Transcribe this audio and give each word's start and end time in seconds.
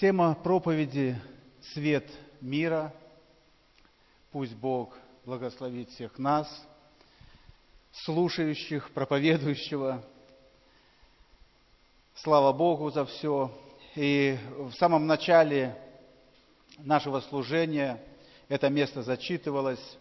Тема 0.00 0.34
проповеди 0.34 1.14
«Свет 1.74 2.10
мира». 2.40 2.90
Пусть 4.32 4.54
Бог 4.56 4.96
благословит 5.26 5.90
всех 5.90 6.18
нас, 6.18 6.48
слушающих, 7.92 8.92
проповедующего. 8.92 10.02
Слава 12.14 12.54
Богу 12.54 12.90
за 12.90 13.04
все. 13.04 13.52
И 13.94 14.38
в 14.56 14.72
самом 14.72 15.06
начале 15.06 15.76
нашего 16.78 17.20
служения 17.20 18.02
это 18.48 18.70
место 18.70 19.02
зачитывалось. 19.02 19.98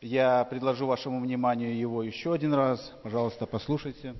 Я 0.00 0.44
предложу 0.44 0.86
вашему 0.86 1.18
вниманию 1.18 1.76
его 1.76 2.04
еще 2.04 2.32
один 2.32 2.54
раз. 2.54 2.92
Пожалуйста, 3.02 3.46
послушайте. 3.46 4.14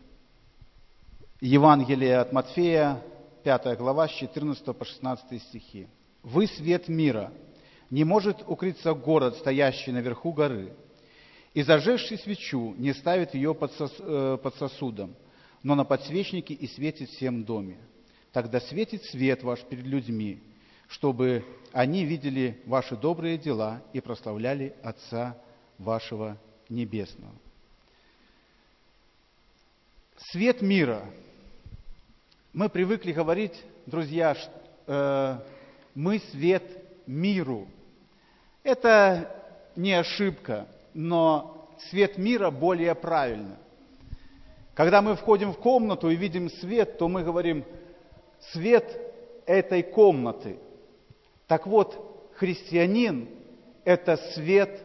Евангелие 1.41 2.19
от 2.19 2.33
Матфея, 2.33 3.01
5 3.43 3.77
глава, 3.77 4.09
с 4.09 4.13
14 4.13 4.65
по 4.77 4.85
16 4.85 5.43
стихи. 5.43 5.89
«Вы 6.23 6.47
свет 6.47 6.89
мира. 6.89 7.33
Не 7.91 8.05
может 8.05 8.43
укрыться 8.47 8.95
город, 8.95 9.37
стоящий 9.37 9.93
наверху 9.93 10.33
горы. 10.33 10.73
И 11.53 11.63
зажегший 11.63 12.19
свечу 12.19 12.75
не 12.79 12.95
ставит 12.95 13.35
ее 13.35 13.55
под, 13.55 13.73
сос, 13.73 13.93
э, 13.99 14.39
под 14.43 14.55
сосудом, 14.55 15.15
но 15.63 15.75
на 15.75 15.85
подсвечнике 15.85 16.55
и 16.55 16.67
светит 16.67 17.11
всем 17.11 17.45
доме. 17.45 17.77
Тогда 18.33 18.61
светит 18.61 19.05
свет 19.05 19.43
ваш 19.43 19.61
перед 19.61 19.85
людьми, 19.85 20.41
чтобы 20.89 21.45
они 21.73 22.05
видели 22.05 22.63
ваши 22.65 22.97
добрые 22.97 23.37
дела 23.37 23.83
и 23.93 24.01
прославляли 24.01 24.75
Отца 24.83 25.37
вашего 25.79 26.39
Небесного». 26.69 27.35
Свет 30.31 30.63
мира– 30.63 31.05
мы 32.53 32.69
привыкли 32.69 33.13
говорить, 33.13 33.55
друзья, 33.87 34.37
э, 34.87 35.37
мы 35.95 36.19
свет 36.31 36.63
миру. 37.07 37.67
Это 38.63 39.35
не 39.75 39.95
ошибка, 39.95 40.67
но 40.93 41.71
свет 41.89 42.19
мира 42.19 42.51
более 42.51 42.95
правильно. 42.95 43.57
Когда 44.75 45.01
мы 45.01 45.17
входим 45.17 45.53
в 45.53 45.59
комнату 45.59 46.11
и 46.11 46.17
видим 46.17 46.51
свет, 46.51 46.99
то 46.99 47.09
мы 47.09 47.23
говорим, 47.23 47.65
свет 48.53 48.85
этой 49.47 49.83
комнаты. 49.83 50.59
Так 51.47 51.67
вот, 51.67 52.31
христианин– 52.37 53.29
это 53.85 54.17
свет 54.35 54.79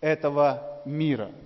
этого 0.00 0.82
мира– 0.84 1.30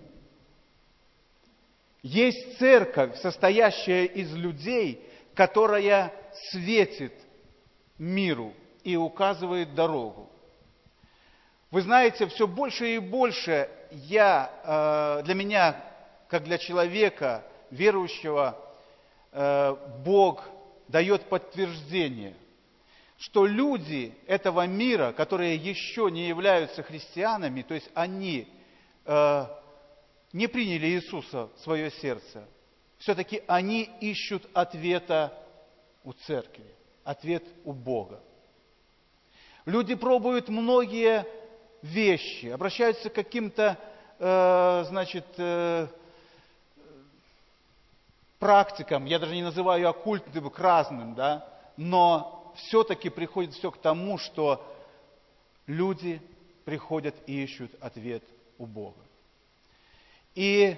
есть 2.02 2.58
церковь, 2.58 3.16
состоящая 3.20 4.06
из 4.06 4.32
людей, 4.34 5.04
которая 5.34 6.12
светит 6.50 7.12
миру 7.98 8.52
и 8.84 8.96
указывает 8.96 9.74
дорогу. 9.74 10.30
Вы 11.70 11.82
знаете, 11.82 12.26
все 12.28 12.46
больше 12.46 12.94
и 12.94 12.98
больше 12.98 13.68
я, 13.90 14.50
э, 15.20 15.22
для 15.24 15.34
меня, 15.34 15.84
как 16.28 16.44
для 16.44 16.56
человека, 16.56 17.44
верующего, 17.70 18.56
э, 19.32 19.76
Бог 20.04 20.44
дает 20.88 21.24
подтверждение, 21.24 22.34
что 23.18 23.44
люди 23.44 24.14
этого 24.26 24.66
мира, 24.66 25.12
которые 25.12 25.56
еще 25.56 26.10
не 26.10 26.28
являются 26.28 26.82
христианами, 26.82 27.62
то 27.62 27.74
есть 27.74 27.90
они 27.94 28.48
э, 29.04 29.46
не 30.32 30.46
приняли 30.46 30.86
Иисуса 30.88 31.48
в 31.56 31.60
свое 31.60 31.90
сердце, 31.90 32.46
все-таки 32.98 33.42
они 33.46 33.88
ищут 34.00 34.48
ответа 34.52 35.32
у 36.04 36.12
церкви, 36.12 36.66
ответ 37.04 37.44
у 37.64 37.72
Бога. 37.72 38.20
Люди 39.64 39.94
пробуют 39.94 40.48
многие 40.48 41.26
вещи, 41.82 42.46
обращаются 42.46 43.10
к 43.10 43.14
каким-то, 43.14 43.78
э, 44.18 44.84
значит, 44.88 45.26
э, 45.36 45.86
практикам, 48.38 49.04
я 49.04 49.18
даже 49.18 49.34
не 49.34 49.42
называю 49.42 49.88
оккультным, 49.88 50.50
к 50.50 50.58
разным, 50.58 51.14
да, 51.14 51.46
но 51.76 52.52
все-таки 52.56 53.08
приходит 53.08 53.54
все 53.54 53.70
к 53.70 53.78
тому, 53.78 54.18
что 54.18 54.64
люди 55.66 56.20
приходят 56.64 57.14
и 57.26 57.42
ищут 57.44 57.70
ответ 57.80 58.22
у 58.58 58.66
Бога. 58.66 59.07
И 60.38 60.76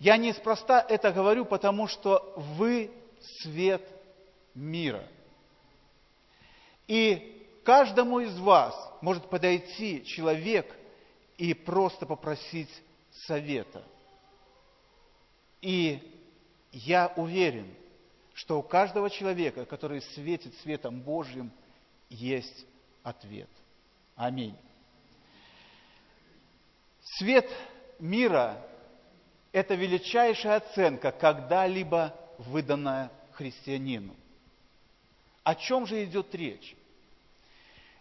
я 0.00 0.16
неспроста 0.16 0.84
это 0.88 1.12
говорю, 1.12 1.44
потому 1.44 1.86
что 1.86 2.34
вы 2.36 2.90
свет 3.40 3.80
мира. 4.52 5.06
И 6.88 7.46
каждому 7.64 8.18
из 8.18 8.36
вас 8.40 8.74
может 9.00 9.30
подойти 9.30 10.04
человек 10.04 10.74
и 11.38 11.54
просто 11.54 12.04
попросить 12.04 12.68
совета. 13.28 13.84
И 15.60 16.00
я 16.72 17.12
уверен, 17.14 17.72
что 18.34 18.58
у 18.58 18.62
каждого 18.64 19.08
человека, 19.08 19.66
который 19.66 20.02
светит 20.02 20.52
светом 20.62 21.00
Божьим, 21.00 21.52
есть 22.08 22.66
ответ. 23.04 23.50
Аминь. 24.16 24.56
Свет 27.18 27.48
мира 28.00 28.60
это 29.56 29.74
величайшая 29.74 30.56
оценка, 30.56 31.12
когда-либо 31.12 32.14
выданная 32.36 33.10
христианину. 33.32 34.14
О 35.44 35.54
чем 35.54 35.86
же 35.86 36.04
идет 36.04 36.34
речь? 36.34 36.76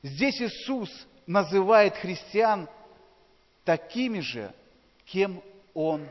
Здесь 0.04 0.42
Иисус 0.42 0.90
называет 1.26 1.96
христиан 1.96 2.68
такими 3.64 4.20
же, 4.20 4.54
кем 5.06 5.42
Он, 5.74 6.10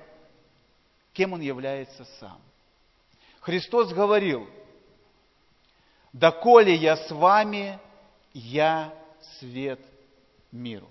кем 1.12 1.34
Он 1.34 1.42
является 1.42 2.06
сам. 2.18 2.40
Христос 3.40 3.92
говорил, 3.92 4.48
«Доколе 6.14 6.74
я 6.74 6.96
с 6.96 7.10
вами, 7.10 7.78
я 8.32 8.94
свет 9.38 9.80
миру». 10.50 10.88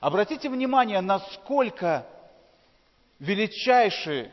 Обратите 0.00 0.48
внимание, 0.48 1.00
насколько 1.00 2.08
величайший 3.18 4.30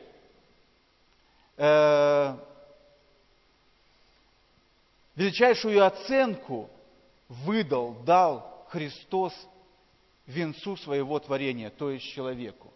э, 1.57 2.37
величайшую 5.15 5.85
оценку 5.85 6.69
выдал, 7.27 7.93
дал 8.03 8.65
Христос 8.69 9.33
венцу 10.25 10.77
своего 10.77 11.19
творения, 11.19 11.69
то 11.69 11.91
есть 11.91 12.05
человеку. 12.05 12.71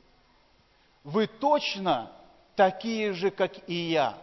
Вы 1.04 1.28
точно 1.28 2.12
такие 2.56 3.14
же, 3.14 3.32
как 3.32 3.52
и 3.70 3.74
я. 3.74 4.18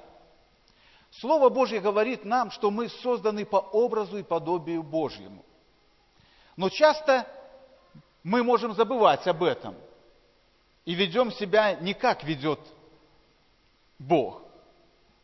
Слово 1.11 1.49
Божье 1.51 1.81
говорит 1.81 2.25
нам, 2.25 2.51
что 2.51 2.71
мы 2.71 2.89
созданы 2.89 3.45
по 3.45 3.57
образу 3.57 4.19
и 4.19 4.23
подобию 4.23 4.83
Божьему. 4.83 5.45
Но 6.57 6.69
часто 6.71 7.27
мы 8.23 8.43
можем 8.43 8.75
забывать 8.75 9.27
об 9.27 9.43
этом– 9.43 9.75
и 10.85 10.95
ведем 10.95 11.31
себя 11.33 11.75
не 11.75 11.95
как 11.95 12.25
ведет 12.25 12.61
Бог. 13.99 14.43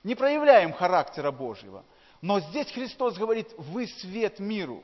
Не 0.05 0.15
проявляем 0.15 0.73
характера 0.73 1.31
Божьего. 1.33 1.85
Но 2.21 2.41
здесь 2.41 2.71
Христос 2.71 3.17
говорит, 3.17 3.49
вы 3.57 3.87
свет 3.87 4.39
миру. 4.39 4.83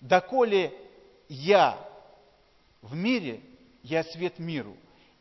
Доколе 0.00 0.72
я 1.28 1.78
в 2.80 2.94
мире, 2.94 3.40
я 3.82 4.02
свет 4.04 4.38
миру. 4.38 4.76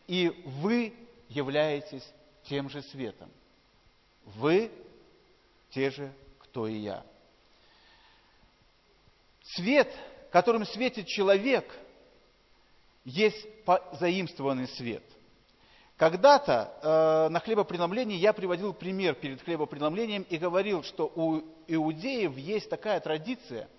И 0.07 0.29
вы 0.45 0.93
являетесь 1.29 2.07
тем 2.43 2.69
же 2.69 2.81
светом. 2.83 3.29
Вы 4.25 4.71
те 5.69 5.89
же, 5.89 6.11
кто 6.39 6.67
и 6.67 6.77
я. 6.77 7.05
Свет, 9.43 9.93
которым 10.31 10.65
светит 10.65 11.07
человек– 11.07 11.65
есть 13.03 13.47
заимствованный 13.99 14.67
свет. 14.67 15.03
Когда-то 15.97 16.73
э, 16.81 17.29
на 17.29 17.39
хлебопреломлении 17.39 18.17
я 18.17 18.33
приводил 18.33 18.73
пример 18.73 19.13
перед 19.13 19.41
хлебопреломлением 19.43 20.23
и 20.23 20.37
говорил, 20.37 20.81
что 20.81 21.11
у 21.15 21.41
иудеев 21.67 22.35
есть 22.37 22.69
такая 22.69 22.99
традиция 22.99 23.69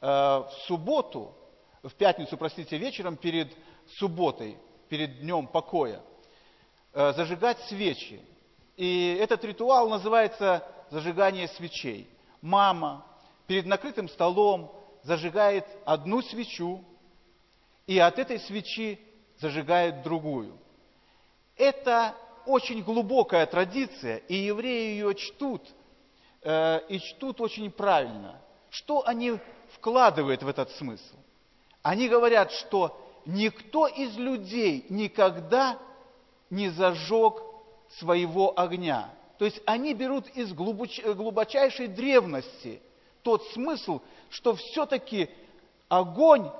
э, 0.00 0.06
в 0.06 0.50
субботу, 0.66 1.34
в 1.82 1.94
пятницу, 1.94 2.36
простите, 2.36 2.76
вечером 2.76 3.16
перед 3.16 3.50
субботой, 3.96 4.58
перед 4.90 5.20
днем 5.20 5.46
покоя, 5.46 6.02
э, 6.92 7.12
зажигать 7.14 7.58
свечи. 7.60 8.20
И 8.76 9.16
этот 9.18 9.42
ритуал 9.44 9.88
называется 9.88 10.66
зажигание 10.90 11.48
свечей. 11.48 12.10
Мама 12.42 13.06
перед 13.46 13.64
накрытым 13.64 14.10
столом 14.10 14.70
зажигает 15.02 15.64
одну 15.86 16.20
свечу, 16.20 16.84
и 17.86 17.98
от 17.98 18.18
этой 18.18 18.38
свечи 18.40 18.98
зажигает 19.38 20.02
другую. 20.02 20.58
Это 21.56 22.14
очень 22.46 22.82
глубокая 22.82 23.46
традиция, 23.46 24.18
и 24.28 24.34
евреи 24.34 24.92
ее 24.92 25.14
чтут 25.14 25.62
э, 26.42 26.80
и 26.88 26.98
чтут 27.00 27.40
очень 27.40 27.70
правильно. 27.70 28.40
Что 28.70 29.06
они 29.06 29.38
вкладывают 29.74 30.42
в 30.42 30.48
этот 30.48 30.70
смысл? 30.72 31.16
Они 31.82 32.08
говорят, 32.08 32.50
что 32.52 33.00
никто 33.24 33.86
из 33.86 34.16
людей 34.16 34.86
никогда 34.88 35.78
не 36.50 36.70
зажег 36.70 37.42
своего 37.98 38.58
огня. 38.58 39.10
То 39.38 39.44
есть 39.44 39.60
они 39.66 39.94
берут 39.94 40.28
из 40.28 40.52
глубочайшей 40.52 41.88
древности 41.88 42.80
тот 43.22 43.44
смысл, 43.48 44.00
что 44.30 44.54
все-таки 44.54 45.30
огонь, 45.88 46.50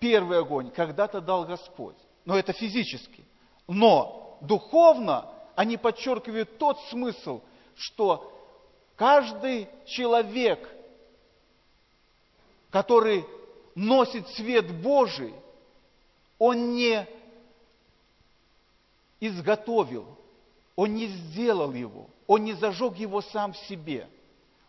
первый 0.00 0.40
огонь, 0.40 0.70
когда-то 0.70 1.20
дал 1.20 1.44
Господь. 1.44 1.96
Но 2.24 2.36
это 2.36 2.52
физически. 2.52 3.24
Но 3.68 4.38
духовно 4.40 5.30
они 5.54 5.76
подчеркивают 5.76 6.58
тот 6.58 6.80
смысл, 6.88 7.42
что 7.76 8.32
каждый 8.96 9.68
человек, 9.86 10.68
который 12.70 13.24
носит 13.74 14.26
свет 14.30 14.72
Божий, 14.82 15.34
он 16.38 16.74
не 16.74 17.06
изготовил, 19.20 20.06
он 20.74 20.94
не 20.94 21.08
сделал 21.08 21.72
его, 21.74 22.06
он 22.26 22.44
не 22.44 22.54
зажег 22.54 22.96
его 22.96 23.20
сам 23.20 23.52
в 23.52 23.58
себе, 23.58 24.08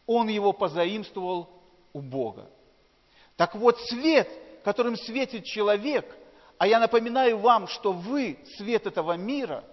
он 0.05 0.27
его 0.27 0.51
позаимствовал 0.51 1.49
у 1.93 2.01
Бога. 2.01 2.49
Так 3.37 3.55
вот, 3.55 3.79
свет, 3.81 4.29
которым 4.63 4.95
светит 4.95 5.45
человек, 5.45 6.05
а 6.57 6.67
я 6.67 6.79
напоминаю 6.79 7.39
вам, 7.39 7.67
что 7.67 7.91
вы 7.91 8.37
свет 8.57 8.85
этого 8.85 9.13
мира, 9.13 9.63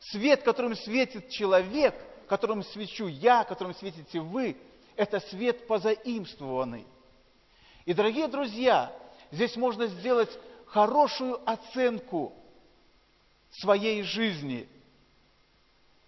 свет, 0.00 0.42
которым 0.42 0.74
светит 0.74 1.28
человек, 1.30 1.94
которым 2.28 2.62
свечу 2.62 3.06
я, 3.06 3.44
которым 3.44 3.74
светите 3.74 4.20
вы, 4.20 4.56
это 4.96 5.20
свет 5.20 5.66
позаимствованный. 5.66 6.86
И, 7.84 7.92
дорогие 7.92 8.28
друзья, 8.28 8.92
здесь 9.30 9.56
можно 9.56 9.86
сделать 9.86 10.30
хорошую 10.66 11.40
оценку 11.48 12.32
своей 13.50 14.02
жизни. 14.02 14.68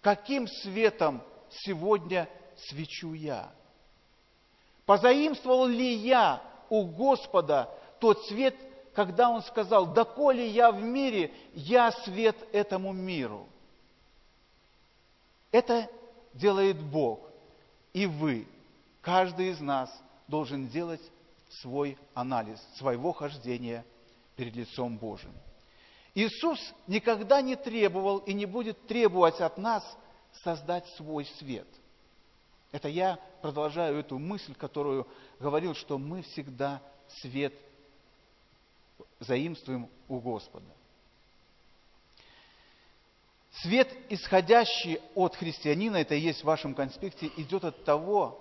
Каким 0.01 0.47
светом 0.47 1.21
сегодня 1.49 2.27
свечу 2.57 3.13
я? 3.13 3.51
Позаимствовал 4.85 5.67
ли 5.67 5.93
я 5.93 6.41
у 6.69 6.85
Господа 6.85 7.69
тот 7.99 8.25
свет, 8.25 8.55
когда 8.93 9.29
Он 9.29 9.41
сказал, 9.43 9.87
«Доколе 9.87 10.47
я 10.47 10.71
в 10.71 10.81
мире, 10.81 11.33
я 11.53 11.91
свет 11.91 12.35
этому 12.51 12.93
миру». 12.93 13.47
Это 15.51 15.89
делает 16.33 16.79
Бог. 16.81 17.21
И 17.93 18.05
вы, 18.05 18.47
каждый 19.01 19.49
из 19.49 19.59
нас, 19.59 19.89
должен 20.27 20.67
делать 20.67 21.01
свой 21.61 21.97
анализ 22.13 22.59
своего 22.77 23.11
хождения 23.13 23.83
перед 24.35 24.55
лицом 24.55 24.97
Божьим. 24.97 25.33
Иисус 26.13 26.59
никогда 26.87 27.41
не 27.41 27.55
требовал 27.55 28.19
и 28.19 28.33
не 28.33 28.45
будет 28.45 28.87
требовать 28.87 29.41
от 29.41 29.57
нас 29.57 29.83
создать 30.43 30.87
свой 30.95 31.25
свет. 31.37 31.67
Это 32.71 32.87
я 32.87 33.19
продолжаю 33.41 33.99
эту 33.99 34.19
мысль, 34.19 34.53
которую 34.53 35.07
говорил, 35.39 35.73
что 35.73 35.97
мы 35.97 36.21
всегда 36.21 36.81
свет 37.21 37.53
заимствуем 39.19 39.89
у 40.07 40.19
Господа. 40.19 40.65
Свет, 43.61 43.91
исходящий 44.09 44.99
от 45.15 45.35
христианина, 45.35 45.97
это 45.97 46.15
и 46.15 46.19
есть 46.19 46.41
в 46.41 46.45
вашем 46.45 46.73
конспекте, 46.73 47.31
идет 47.35 47.65
от 47.65 47.83
того, 47.83 48.39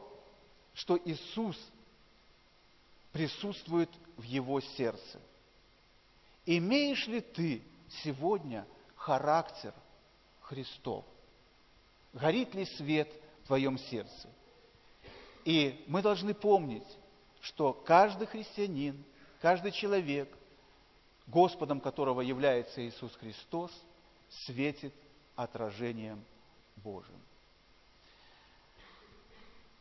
что 0.74 0.98
Иисус 1.04 1.56
присутствует 3.12 3.90
в 4.16 4.22
его 4.22 4.60
сердце. 4.60 5.20
Имеешь 6.46 7.06
ли 7.08 7.20
ты 7.20 7.62
сегодня 8.04 8.66
характер 8.94 9.74
Христов? 10.40 11.04
Горит 12.12 12.54
ли 12.54 12.64
свет 12.64 13.10
в 13.42 13.46
твоем 13.48 13.76
сердце? 13.78 14.28
И 15.44 15.84
мы 15.88 16.00
должны 16.00 16.32
помнить, 16.32 16.86
что 17.40 17.72
каждый 17.72 18.26
христианин, 18.26 19.02
каждый 19.40 19.72
человек, 19.72 20.28
Господом 21.28 21.80
которого 21.80 22.22
является 22.22 22.86
Иисус 22.86 23.14
Христос, 23.16 23.70
светит 24.46 24.94
отражением 25.36 26.24
Божьим. 26.76 27.20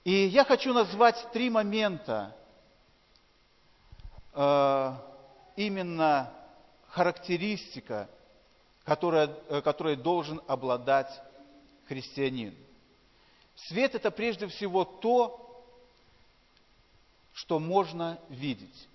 И 0.03 0.27
я 0.27 0.45
хочу 0.45 0.73
назвать 0.73 1.31
три 1.33 1.49
момента 1.49 2.35
э, 4.33 4.93
именно 5.55 6.33
характеристика, 6.89 8.09
которая, 8.83 9.29
э, 9.49 9.61
которой 9.61 9.95
должен 9.95 10.41
обладать 10.47 11.11
христианин. 11.87 12.55
Свет– 13.55 13.95
это 13.95 14.11
прежде 14.11 14.47
всего 14.47 14.85
то, 14.85 15.65
что 17.33 17.59
можно 17.59 18.19
видеть. 18.29 18.87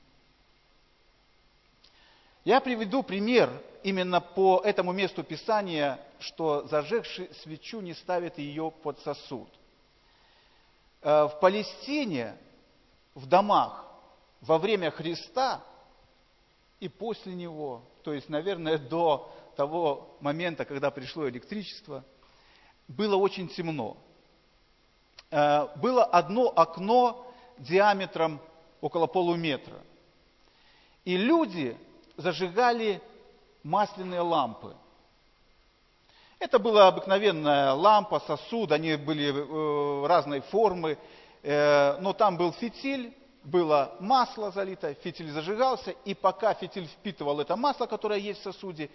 Я 2.45 2.61
приведу 2.61 3.05
пример 3.05 3.51
именно 3.85 4.21
по 4.21 4.61
этому 4.65 4.93
месту 4.93 5.23
Писания, 5.23 6.01
что 6.19 6.67
зажегший 6.67 7.33
свечу 7.43 7.81
не 7.81 7.95
ставит 7.95 8.37
ее 8.39 8.73
под 8.83 8.99
сосуд. 9.01 9.49
Э, 11.03 11.27
в 11.27 11.39
Палестине, 11.41 12.37
в 13.15 13.27
домах, 13.27 13.87
во 14.41 14.59
время 14.59 14.91
Христа 14.91 15.63
и 16.81 16.89
после 16.89 17.35
Него, 17.35 17.83
то 18.03 18.13
есть, 18.13 18.29
наверное, 18.29 18.77
до 18.77 19.33
того 19.57 20.17
момента, 20.21 20.65
когда 20.65 20.91
пришло 20.91 21.29
электричество, 21.29 22.05
было 22.89 23.15
очень 23.15 23.47
темно. 23.47 23.97
Э, 25.31 25.69
было 25.77 26.05
одно 26.05 26.53
окно 26.57 27.33
диаметром 27.59 28.41
около 28.81 29.07
полуметра. 29.07 29.81
И 31.05 31.17
люди 31.17 31.79
зажигали 32.17 33.01
масляные 33.63 34.21
лампы. 34.21 34.75
Это 36.39 36.59
была 36.59 36.89
обыкновенная 36.89 37.73
лампа, 37.73 38.21
сосуд, 38.21 38.73
они 38.73 38.97
были 38.97 39.33
э, 39.33 40.07
разной 40.07 40.41
формы, 40.41 40.99
э, 41.43 41.99
но 42.01 42.13
там 42.13 42.37
был 42.37 42.53
фитиль, 42.53 43.15
было 43.45 43.95
масло 44.01 44.51
залито, 44.51 44.95
фитиль 44.95 45.31
зажигался, 45.31 45.93
и 46.05 46.15
пока 46.15 46.55
фитиль 46.55 46.87
впитывал 46.87 47.41
это 47.41 47.55
масло, 47.55 47.87
которое 47.87 48.19
есть 48.19 48.41
в 48.41 48.43
сосуде, 48.43 48.87
э, 48.87 48.89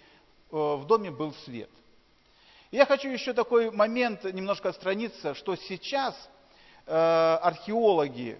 в 0.50 0.86
доме 0.86 1.10
был 1.10 1.32
свет. 1.44 1.70
Я 2.70 2.84
хочу 2.84 3.08
еще 3.08 3.32
такой 3.32 3.70
момент 3.70 4.24
немножко 4.24 4.68
отстраниться, 4.68 5.34
что 5.34 5.56
сейчас 5.56 6.14
археологи, 6.86 8.38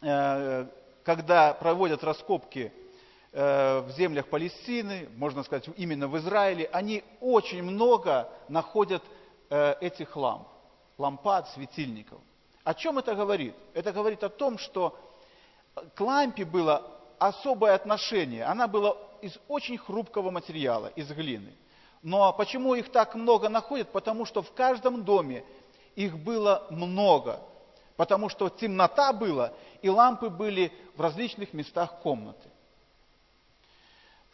когда 0.00 1.54
проводят 1.54 2.04
раскопки 2.04 2.72
Э, 2.72 2.85
в 3.36 3.90
землях 3.90 4.28
Палестины, 4.28 5.10
можно 5.14 5.42
сказать, 5.42 5.68
именно 5.76 6.08
в 6.08 6.16
Израиле, 6.16 6.70
они 6.72 7.04
очень 7.20 7.62
много 7.62 8.30
находят 8.48 9.02
э, 9.50 9.74
этих 9.82 10.16
ламп, 10.16 10.48
лампад, 10.96 11.46
светильников. 11.50 12.18
О 12.64 12.72
чем 12.72 12.98
это 12.98 13.14
говорит? 13.14 13.54
Это 13.74 13.92
говорит 13.92 14.24
о 14.24 14.30
том, 14.30 14.56
что 14.56 14.98
к 15.94 16.00
лампе 16.00 16.46
было 16.46 16.82
особое 17.18 17.74
отношение. 17.74 18.44
Она 18.44 18.68
была 18.68 18.96
из 19.20 19.38
очень 19.48 19.76
хрупкого 19.76 20.30
материала, 20.30 20.86
из 20.96 21.10
глины. 21.12 21.52
Но 22.00 22.32
почему 22.32 22.74
их 22.74 22.90
так 22.90 23.14
много 23.14 23.50
находят? 23.50 23.92
Потому 23.92 24.24
что 24.24 24.40
в 24.40 24.50
каждом 24.52 25.04
доме 25.04 25.44
их 25.94 26.16
было 26.16 26.66
много. 26.70 27.40
Потому 27.96 28.30
что 28.30 28.48
темнота 28.48 29.12
была, 29.12 29.52
и 29.82 29.90
лампы 29.90 30.30
были 30.30 30.72
в 30.96 31.02
различных 31.02 31.52
местах 31.52 32.00
комнаты. 32.00 32.48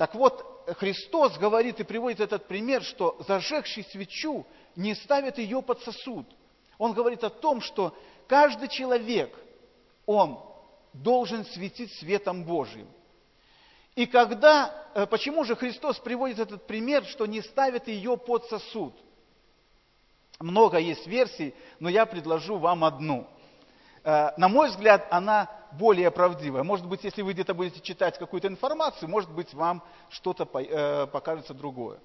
Так 0.02 0.16
вот, 0.16 0.44
Христос 0.78 1.38
говорит 1.38 1.78
и 1.78 1.84
приводит 1.84 2.18
этот 2.18 2.48
пример, 2.48 2.82
что 2.82 3.16
зажегший 3.28 3.84
свечу 3.84 4.44
не 4.74 4.96
ставит 4.96 5.38
ее 5.38 5.62
под 5.62 5.80
сосуд. 5.82 6.26
Он 6.76 6.92
говорит 6.92 7.22
о 7.22 7.30
том, 7.30 7.60
что 7.60 7.96
каждый 8.26 8.66
человек, 8.66 9.32
он 10.04 10.40
должен 10.92 11.44
светить 11.44 11.92
светом 12.00 12.42
Божьим. 12.42 12.88
И 13.94 14.06
когда, 14.06 14.74
э, 14.96 15.06
почему 15.06 15.44
же 15.44 15.54
Христос 15.54 16.00
приводит 16.00 16.40
этот 16.40 16.66
пример, 16.66 17.04
что 17.04 17.26
не 17.26 17.40
ставит 17.40 17.86
ее 17.86 18.16
под 18.16 18.44
сосуд? 18.46 18.96
Много 20.40 20.78
есть 20.78 21.06
версий, 21.06 21.54
но 21.78 21.88
я 21.88 22.06
предложу 22.06 22.58
вам 22.58 22.82
одну. 22.82 23.28
Э, 24.04 24.30
на 24.36 24.48
мой 24.48 24.68
взгляд, 24.68 25.06
она 25.10 25.50
более 25.72 26.10
правдивая. 26.10 26.62
Может 26.62 26.86
быть, 26.86 27.04
если 27.04 27.22
вы 27.22 27.32
где-то 27.32 27.54
будете 27.54 27.80
читать 27.80 28.18
какую-то 28.18 28.48
информацию, 28.48 29.08
может 29.08 29.30
быть, 29.30 29.54
вам 29.54 29.82
что-то 30.10 30.48
э, 30.58 31.06
покажется 31.06 31.54
другое. 31.54 31.98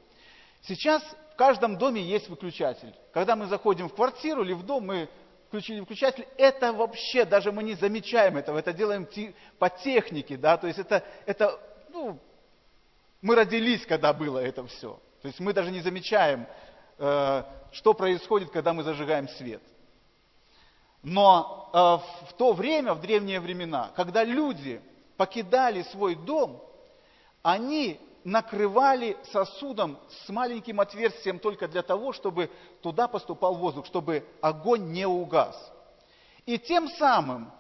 Сейчас 0.62 1.04
в 1.34 1.36
каждом 1.36 1.78
доме 1.78 2.02
есть 2.02 2.30
выключатель. 2.30 2.94
Когда 3.14 3.36
мы 3.36 3.48
заходим 3.48 3.90
в 3.90 3.96
квартиру 3.96 4.44
или 4.44 4.54
в 4.54 4.64
дом, 4.64 4.86
мы 4.86 5.10
включили 5.48 5.80
выключатель, 5.80 6.28
это 6.38 6.74
вообще, 6.74 7.26
даже 7.26 7.52
мы 7.52 7.64
не 7.64 7.76
замечаем 7.76 8.38
этого, 8.38 8.58
это 8.58 8.74
делаем 8.74 9.08
по 9.60 9.70
технике, 9.70 10.36
да, 10.36 10.58
то 10.58 10.68
есть 10.68 10.78
это, 10.78 11.04
это 11.26 11.58
ну, 11.90 12.20
мы 13.22 13.36
родились, 13.36 13.86
когда 13.86 14.14
было 14.14 14.40
это 14.40 14.66
все. 14.68 15.00
То 15.22 15.28
есть 15.28 15.40
мы 15.40 15.54
даже 15.54 15.72
не 15.72 15.80
замечаем, 15.80 16.48
э, 16.98 17.44
что 17.72 17.94
происходит, 17.94 18.52
когда 18.52 18.74
мы 18.74 18.84
зажигаем 18.84 19.28
свет. 19.30 19.62
Но 21.04 21.70
э, 21.74 21.78
в 22.30 22.34
то 22.34 22.54
время, 22.54 22.94
в 22.94 23.02
древние 23.02 23.40
времена, 23.40 23.92
когда 23.96 24.24
люди 24.24 24.82
покидали 25.16 25.84
свой 25.84 26.16
дом, 26.16 26.62
они 27.44 28.00
накрывали 28.24 29.18
сосудом 29.32 29.98
с 30.26 30.30
маленьким 30.30 30.82
отверстием 30.82 31.40
только 31.40 31.68
для 31.68 31.82
того, 31.82 32.12
чтобы 32.12 32.52
туда 32.82 33.08
поступал 33.08 33.56
воздух, 33.56 33.86
чтобы 33.86 34.26
огонь 34.42 34.92
не 34.92 35.06
угас. 35.06 35.56
И 36.46 36.58
тем 36.60 36.90
самым 36.90 37.52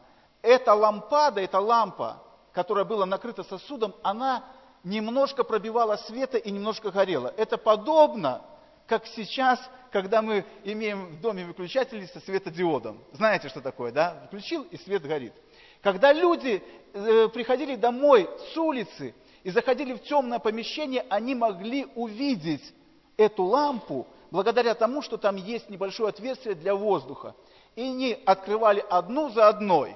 эта 0.41 0.73
лампада, 0.73 1.41
эта 1.41 1.59
лампа, 1.59 2.21
которая 2.51 2.85
была 2.85 3.05
накрыта 3.05 3.43
сосудом, 3.43 3.95
она 4.03 4.43
немножко 4.83 5.43
пробивала 5.43 5.97
света 5.97 6.37
и 6.37 6.51
немножко 6.51 6.91
горела. 6.91 7.33
Это 7.37 7.57
подобно, 7.57 8.41
как 8.87 9.05
сейчас, 9.07 9.59
когда 9.91 10.21
мы 10.21 10.45
имеем 10.63 11.07
в 11.07 11.21
доме 11.21 11.45
выключатели 11.45 12.05
со 12.05 12.19
светодиодом. 12.19 12.99
Знаете, 13.13 13.49
что 13.49 13.61
такое, 13.61 13.91
да? 13.91 14.23
Включил, 14.27 14.63
и 14.63 14.77
свет 14.77 15.03
горит. 15.03 15.33
Когда 15.81 16.11
люди 16.13 16.61
э, 16.93 17.27
приходили 17.29 17.75
домой 17.75 18.29
с 18.53 18.57
улицы, 18.57 19.13
и 19.47 19.49
заходили 19.49 19.93
в 19.93 20.03
темное 20.03 20.39
помещение, 20.39 21.05
они 21.09 21.33
могли 21.33 21.85
увидеть 21.95 22.73
эту 23.15 23.43
лампу 23.43 24.05
благодаря 24.29 24.73
тому, 24.73 25.01
что 25.01 25.15
там 25.15 25.37
есть 25.37 25.69
небольшое 25.69 26.09
отверстие 26.09 26.53
для 26.53 26.75
воздуха. 26.75 27.33
И 27.77 27.81
они 27.81 28.17
открывали 28.25 28.83
одну 28.89 29.29
за 29.29 29.47
одной. 29.47 29.95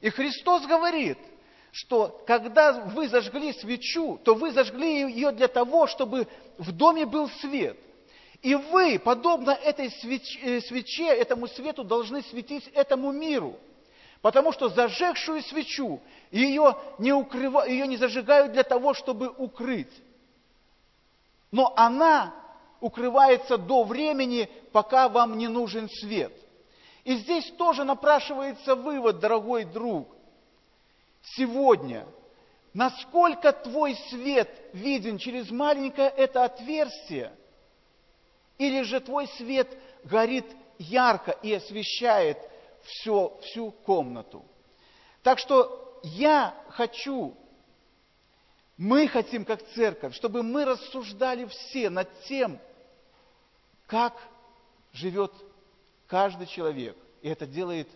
И 0.00 0.10
Христос 0.10 0.66
говорит, 0.66 1.18
что 1.70 2.20
когда 2.26 2.72
вы 2.72 3.08
зажгли 3.08 3.52
свечу, 3.52 4.18
то 4.24 4.34
вы 4.34 4.50
зажгли 4.50 5.02
ее 5.02 5.30
для 5.30 5.46
того, 5.46 5.86
чтобы 5.86 6.26
в 6.58 6.72
доме 6.72 7.06
был 7.06 7.28
свет. 7.40 7.78
И 8.42 8.54
вы, 8.54 8.98
подобно 8.98 9.50
этой 9.50 9.90
свече, 9.90 10.60
свече 10.62 11.08
этому 11.08 11.46
свету, 11.46 11.84
должны 11.84 12.22
светить 12.22 12.68
этому 12.74 13.12
миру– 13.12 13.58
Потому 14.22 14.52
что 14.52 14.68
зажегшую 14.68 15.42
свечу 15.42 16.00
ее 16.30 16.76
не, 16.98 17.12
укрыва, 17.12 17.66
ее 17.66 17.86
не 17.86 17.96
зажигают 17.96 18.52
для 18.52 18.64
того, 18.64 18.92
чтобы 18.92 19.28
укрыть. 19.28 19.92
Но 21.50 21.72
она 21.76 22.34
укрывается 22.80 23.56
до 23.56 23.84
времени, 23.84 24.48
пока 24.72 25.08
вам 25.08 25.38
не 25.38 25.48
нужен 25.48 25.88
свет. 25.88 26.32
И 27.04 27.16
здесь 27.16 27.50
тоже 27.52 27.84
напрашивается 27.84 28.74
вывод, 28.74 29.20
дорогой 29.20 29.64
друг. 29.64 30.08
Сегодня, 31.22 32.06
насколько 32.74 33.52
твой 33.52 33.94
свет 34.10 34.50
виден 34.74 35.16
через 35.16 35.50
маленькое 35.50 36.10
это 36.10 36.44
отверстие, 36.44 37.32
или 38.60 38.82
же 38.82 39.00
твой 39.00 39.26
свет 39.26 39.74
горит 40.04 40.44
ярко 40.78 41.30
и 41.30 41.54
освещает 41.54 42.36
все, 42.82 43.38
всю 43.42 43.70
комнату. 43.70 44.44
Так 45.22 45.38
что 45.38 45.98
я 46.02 46.54
хочу, 46.68 47.34
мы 48.76 49.08
хотим 49.08 49.46
как 49.46 49.66
церковь, 49.68 50.14
чтобы 50.14 50.42
мы 50.42 50.66
рассуждали 50.66 51.46
все 51.46 51.88
над 51.88 52.08
тем, 52.24 52.58
как 53.86 54.14
живет 54.92 55.32
каждый 56.06 56.46
человек. 56.46 56.98
И 57.22 57.30
это 57.30 57.46
делает 57.46 57.88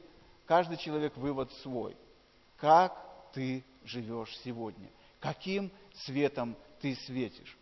каждый 0.47 0.79
человек 0.79 1.15
вывод 1.19 1.53
свой. 1.63 1.95
Как 2.57 2.97
ты 3.35 3.63
живешь 3.85 4.35
сегодня? 4.43 4.89
Каким 5.21 5.71
светом 6.07 6.57
ты 6.81 6.97
светишь? 7.05 7.55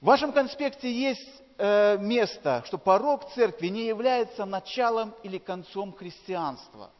В 0.00 0.06
вашем 0.06 0.32
конспекте 0.32 0.92
есть 0.92 1.28
э, 1.56 1.98
место, 1.98 2.62
что 2.66 2.78
порог 2.78 3.32
церкви 3.32 3.66
не 3.66 3.86
является 3.86 4.44
началом 4.44 5.12
или 5.24 5.38
концом 5.38 5.92
христианства. 5.92 6.92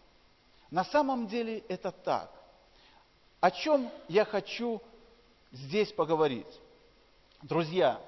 На 0.73 0.85
самом 0.85 1.29
деле 1.29 1.59
это 1.69 1.93
так. 1.93 2.29
О 3.39 3.53
чем 3.53 3.89
я 4.09 4.25
хочу 4.25 4.83
здесь 5.53 5.93
поговорить? 5.93 6.49
Друзья, 7.43 8.01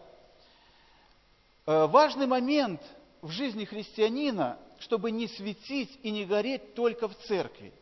э, 1.66 1.87
важный 1.87 2.26
момент 2.26 2.82
в 3.23 3.30
жизни 3.30 3.64
христианина, 3.64 4.59
чтобы 4.80 5.12
не 5.12 5.28
светить 5.28 6.00
и 6.02 6.11
не 6.11 6.25
гореть 6.25 6.75
только 6.75 7.06
в 7.06 7.16
церкви. 7.26 7.73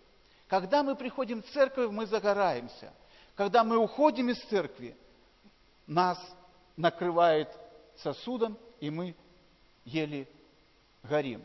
Когда 0.47 0.83
мы 0.83 0.95
приходим 0.95 1.43
в 1.43 1.49
церковь, 1.53 1.91
мы 1.91 2.05
загораемся. 2.05 2.93
Когда 3.35 3.65
мы 3.65 3.79
уходим 3.79 4.29
из 4.29 4.39
церкви, 4.45 4.95
нас 5.87 6.19
накрывает 6.79 7.49
сосудом, 7.97 8.57
и 8.81 8.89
мы 8.89 9.15
еле 9.85 10.27
горим. 11.03 11.43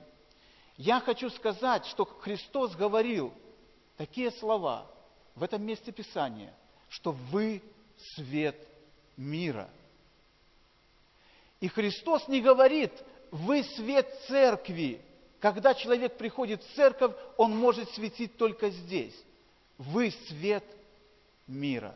Я 0.78 1.02
хочу 1.02 1.30
сказать, 1.32 1.86
что 1.88 2.06
Христос 2.06 2.76
говорил 2.76 3.34
такие 3.98 4.32
слова 4.32 4.88
в 5.36 5.44
этом 5.44 5.64
месте 5.64 5.92
Писания, 5.92 6.54
что 6.90 7.12
вы 7.12 7.62
свет 8.16 8.56
мира. 9.18 9.70
И 11.60 11.68
Христос 11.68 12.28
не 12.28 12.42
говорит, 12.42 12.92
вы 13.32 13.64
свет 13.64 14.08
церкви. 14.28 15.02
Когда 15.40 15.74
человек 15.74 16.18
приходит 16.18 16.64
в 16.64 16.76
церковь, 16.76 17.16
он 17.38 17.58
может 17.58 17.90
светить 17.92 18.38
только 18.38 18.70
здесь. 18.70 19.16
Вы 19.78 20.12
свет 20.28 20.64
мира. 21.48 21.96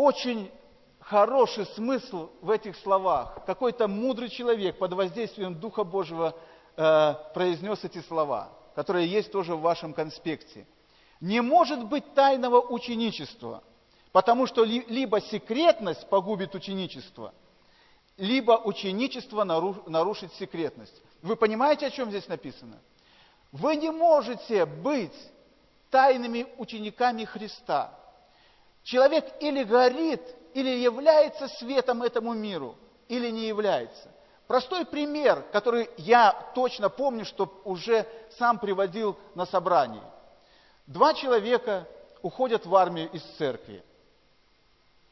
Очень 0.00 0.50
хороший 0.98 1.66
смысл 1.66 2.30
в 2.40 2.48
этих 2.48 2.74
словах. 2.76 3.44
Какой-то 3.44 3.86
мудрый 3.86 4.30
человек 4.30 4.78
под 4.78 4.94
воздействием 4.94 5.60
Духа 5.60 5.84
Божьего 5.84 6.34
э, 6.74 7.14
произнес 7.34 7.84
эти 7.84 8.00
слова, 8.00 8.48
которые 8.74 9.06
есть 9.06 9.30
тоже 9.30 9.54
в 9.54 9.60
вашем 9.60 9.92
конспекте. 9.92 10.66
Не 11.20 11.42
может 11.42 11.84
быть 11.84 12.14
тайного 12.14 12.62
ученичества, 12.62 13.62
потому 14.10 14.46
что 14.46 14.64
ли, 14.64 14.86
либо 14.88 15.20
секретность 15.20 16.08
погубит 16.08 16.54
ученичество, 16.54 17.34
либо 18.16 18.52
ученичество 18.52 19.44
нарушит 19.44 20.32
секретность. 20.32 20.98
Вы 21.20 21.36
понимаете, 21.36 21.88
о 21.88 21.90
чем 21.90 22.08
здесь 22.08 22.26
написано? 22.26 22.78
Вы 23.52 23.76
не 23.76 23.90
можете 23.90 24.64
быть 24.64 25.12
тайными 25.90 26.46
учениками 26.56 27.26
Христа, 27.26 27.99
Человек 28.82 29.24
или 29.40 29.62
горит, 29.64 30.22
или 30.54 30.70
является 30.70 31.48
светом 31.48 32.02
этому 32.02 32.32
миру, 32.32 32.76
или 33.08 33.30
не 33.30 33.46
является. 33.46 34.10
Простой 34.46 34.84
пример, 34.84 35.44
который 35.52 35.88
я 35.96 36.32
точно 36.54 36.88
помню, 36.88 37.24
что 37.24 37.60
уже 37.64 38.06
сам 38.38 38.58
приводил 38.58 39.16
на 39.34 39.46
собрании. 39.46 40.02
Два 40.86 41.14
человека 41.14 41.86
уходят 42.20 42.66
в 42.66 42.74
армию 42.74 43.08
из 43.12 43.22
церкви. 43.38 43.84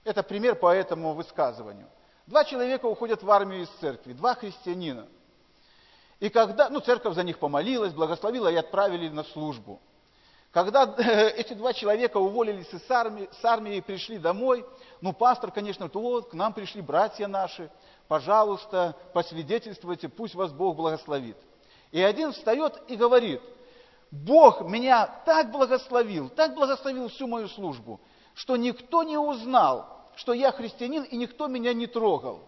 Это 0.03 0.23
пример 0.23 0.57
по 0.57 0.75
этому 0.75 1.15
высказыванию. 1.15 1.87
Два 2.27 2.45
человека 2.45 2.87
уходят 2.87 3.23
в 3.23 3.31
армию 3.31 3.63
из 3.63 3.69
церкви, 3.81 4.13
два 4.13 4.35
христианина. 4.35 5.07
И 6.19 6.31
когда, 6.31 6.69
ну, 6.69 6.81
церковь 6.81 7.15
за 7.15 7.23
них 7.23 7.39
помолилась, 7.39 7.93
благословила 7.93 8.49
и 8.49 8.57
отправили 8.57 9.09
на 9.09 9.23
службу. 9.23 9.81
Когда 10.51 10.95
эти 11.37 11.55
два 11.55 11.73
человека 11.73 12.17
уволились 12.17 12.73
из 12.73 12.91
армии, 12.91 13.29
с 13.41 13.45
армии 13.45 13.77
и 13.77 13.81
пришли 13.81 14.19
домой, 14.19 14.65
ну, 15.01 15.13
пастор, 15.13 15.51
конечно, 15.51 15.89
то 15.89 16.01
вот, 16.01 16.31
к 16.31 16.35
нам 16.35 16.53
пришли 16.53 16.81
братья 16.81 17.27
наши, 17.27 17.71
пожалуйста, 18.07 18.97
посвидетельствуйте, 19.13 20.09
пусть 20.09 20.35
вас 20.35 20.53
Бог 20.53 20.77
благословит. 20.77 21.37
И 21.93 22.01
один 22.01 22.33
встает 22.33 22.81
и 22.89 22.97
говорит, 22.97 23.43
Бог 24.11 24.63
меня 24.63 25.07
так 25.27 25.51
благословил, 25.51 26.31
так 26.31 26.55
благословил 26.55 27.09
всю 27.09 27.27
мою 27.27 27.49
службу, 27.49 28.01
что 28.35 28.57
никто 28.57 29.03
не 29.03 29.19
узнал, 29.19 30.07
что 30.17 30.33
я 30.33 30.51
христианин, 30.51 31.03
и 31.03 31.17
никто 31.17 31.47
меня 31.47 31.75
не 31.75 31.87
трогал. 31.87 32.41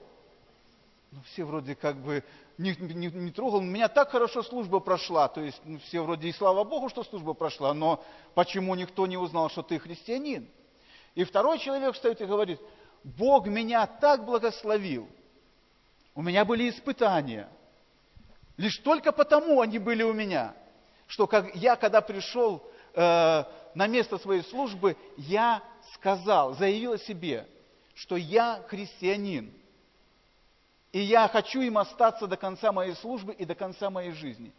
Ну, 1.10 1.20
все 1.32 1.44
вроде 1.44 1.74
как 1.74 1.96
бы 1.96 2.24
не, 2.60 2.76
не, 2.78 3.06
не 3.06 3.30
трогал. 3.30 3.58
У 3.58 3.62
меня 3.62 3.88
так 3.88 4.10
хорошо 4.10 4.42
служба 4.42 4.80
прошла. 4.80 5.28
То 5.28 5.40
есть 5.40 5.60
ну, 5.64 5.78
все 5.78 6.02
вроде 6.02 6.28
и 6.28 6.32
слава 6.32 6.62
Богу, 6.64 6.88
что 6.90 7.02
служба 7.02 7.32
прошла, 7.32 7.72
но 7.72 8.04
почему 8.34 8.74
никто 8.74 9.06
не 9.06 9.16
узнал, 9.16 9.48
что 9.48 9.62
ты 9.62 9.78
христианин? 9.78 10.46
И 11.14 11.24
второй 11.24 11.58
человек 11.58 11.94
встает 11.94 12.20
и 12.20 12.26
говорит, 12.26 12.60
Бог 13.02 13.46
меня 13.46 13.86
так 13.86 14.24
благословил. 14.24 15.08
У 16.14 16.22
меня 16.22 16.44
были 16.44 16.68
испытания. 16.68 17.48
Лишь 18.58 18.76
только 18.78 19.10
потому 19.10 19.62
они 19.62 19.78
были 19.78 20.02
у 20.02 20.12
меня, 20.12 20.54
что 21.06 21.26
как 21.26 21.54
я, 21.56 21.76
когда 21.76 22.02
пришел 22.02 22.62
э, 22.94 23.44
на 23.74 23.86
место 23.86 24.18
своей 24.18 24.42
службы, 24.42 24.96
я 25.16 25.62
сказал, 25.94 26.54
заявил 26.54 26.92
о 26.92 26.98
себе, 26.98 27.48
что 27.94 28.16
я 28.16 28.62
христианин. 28.68 29.50
И 30.92 31.00
я 31.00 31.28
хочу 31.28 31.60
им 31.60 31.78
остаться 31.78 32.26
до 32.26 32.36
конца 32.36 32.72
моей 32.72 32.94
службы 32.94 33.32
и 33.32 33.44
до 33.44 33.54
конца 33.54 33.90
моей 33.90 34.12
жизни. 34.12 34.52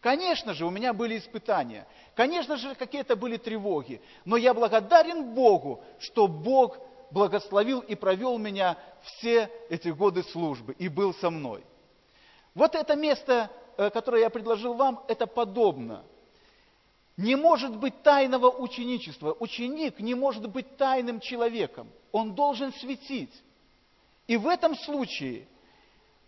Конечно 0.00 0.54
же, 0.54 0.64
у 0.64 0.70
меня 0.70 0.92
были 0.92 1.18
испытания. 1.18 1.86
Конечно 2.14 2.56
же, 2.56 2.74
какие-то 2.74 3.16
были 3.16 3.36
тревоги. 3.36 4.00
Но 4.24 4.36
я 4.36 4.54
благодарен 4.54 5.34
Богу, 5.34 5.82
что 5.98 6.28
Бог 6.28 6.78
благословил 7.10 7.80
и 7.80 7.94
провел 7.94 8.38
меня 8.38 8.76
все 9.02 9.50
эти 9.70 9.88
годы 9.88 10.22
службы 10.24 10.74
и 10.78 10.88
был 10.88 11.14
со 11.14 11.30
мной. 11.30 11.64
Вот 12.54 12.74
это 12.74 12.94
место, 12.94 13.50
э, 13.76 13.90
которое 13.90 14.22
я 14.22 14.30
предложил 14.30 14.74
вам, 14.74 15.02
это 15.08 15.26
подобно. 15.26 16.04
Не 17.16 17.34
может 17.34 17.76
быть 17.76 18.02
тайного 18.02 18.50
ученичества. 18.50 19.34
Ученик 19.40 19.98
не 19.98 20.14
может 20.14 20.48
быть 20.48 20.76
тайным 20.76 21.18
человеком. 21.18 21.88
Он 22.12 22.34
должен 22.34 22.72
светить. 22.74 23.32
И 24.28 24.36
в 24.36 24.46
этом 24.46 24.76
случае 24.76 25.48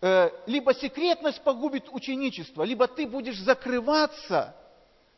либо 0.01 0.73
секретность 0.73 1.41
погубит 1.43 1.87
ученичество, 1.91 2.63
либо 2.63 2.87
ты 2.87 3.05
будешь 3.05 3.37
закрываться, 3.39 4.55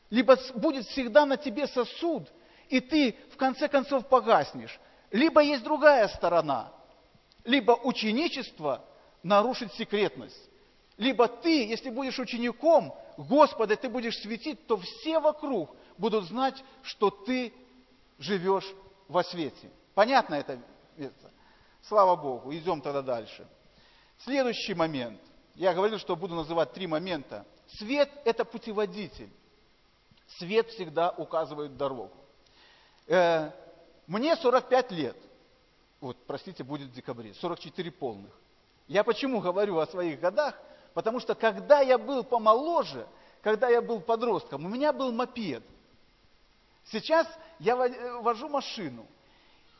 либо 0.10 0.38
будет 0.56 0.86
всегда 0.88 1.25
на 1.25 1.38
тебе 1.38 1.68
сосуд, 1.68 2.28
и 2.70 2.80
ты 2.82 3.16
в 3.32 3.38
конце 3.38 3.68
концов 3.68 4.08
погаснешь. 4.08 4.78
Либо 5.12 5.42
есть 5.42 5.63
другая 5.63 6.08
сторона. 6.10 6.72
Либо 7.46 7.72
ученичество 7.72 8.84
нарушит 9.22 9.72
секретность. 9.74 10.50
Либо 10.98 11.28
ты, 11.28 11.66
если 11.66 11.90
будешь 11.90 12.20
учеником 12.20 12.94
Господа, 13.18 13.75
ты 13.75 13.90
будешь 13.90 14.20
светить, 14.20 14.68
то 14.68 14.78
все 14.78 15.20
вокруг 15.20 15.75
будут 15.98 16.25
знать, 16.25 16.63
что 16.82 17.10
ты 17.10 17.54
живешь 18.20 18.70
во 19.08 19.24
свете. 19.24 19.70
Понятно 19.94 20.36
это 20.36 20.60
место? 20.98 21.32
Слава 21.84 22.16
Богу. 22.16 22.54
Идем 22.54 22.82
тогда 22.82 23.02
дальше. 23.02 23.48
Следующий 24.20 24.74
момент. 24.74 25.20
Я 25.55 25.74
говорил, 25.74 26.00
что 26.00 26.15
буду 26.15 26.36
называть 26.36 26.74
три 26.74 26.88
момента. 26.88 27.46
Свет– 27.77 28.10
это 28.25 28.46
путеводитель. 28.46 29.29
Свет 30.38 30.70
всегда 30.70 31.12
указывает 31.12 31.77
дорогу. 31.77 32.12
Э, 33.08 33.51
мне 34.08 34.36
45 34.36 34.91
лет. 34.91 35.17
Вот, 36.01 36.17
простите, 36.25 36.63
будет 36.63 36.89
в 36.89 36.93
декабре. 36.93 37.34
44 37.34 37.91
полных. 37.91 38.32
Я 38.88 39.03
почему 39.03 39.39
говорю 39.39 39.77
о 39.77 39.88
своих 39.88 40.20
годах? 40.20 40.60
Потому 40.93 41.20
что 41.20 41.36
когда 41.36 41.82
я 41.82 41.98
был 41.98 42.24
помоложе, 42.24 43.08
когда 43.41 43.70
я 43.70 43.82
был 43.82 44.00
подростком, 44.00 44.65
у 44.65 44.70
меня 44.70 44.93
был 44.93 45.12
мопед. 45.12 45.63
Сейчас 46.86 47.27
я 47.60 47.75
э, 47.75 48.22
вожу 48.22 48.50
машину. 48.50 49.05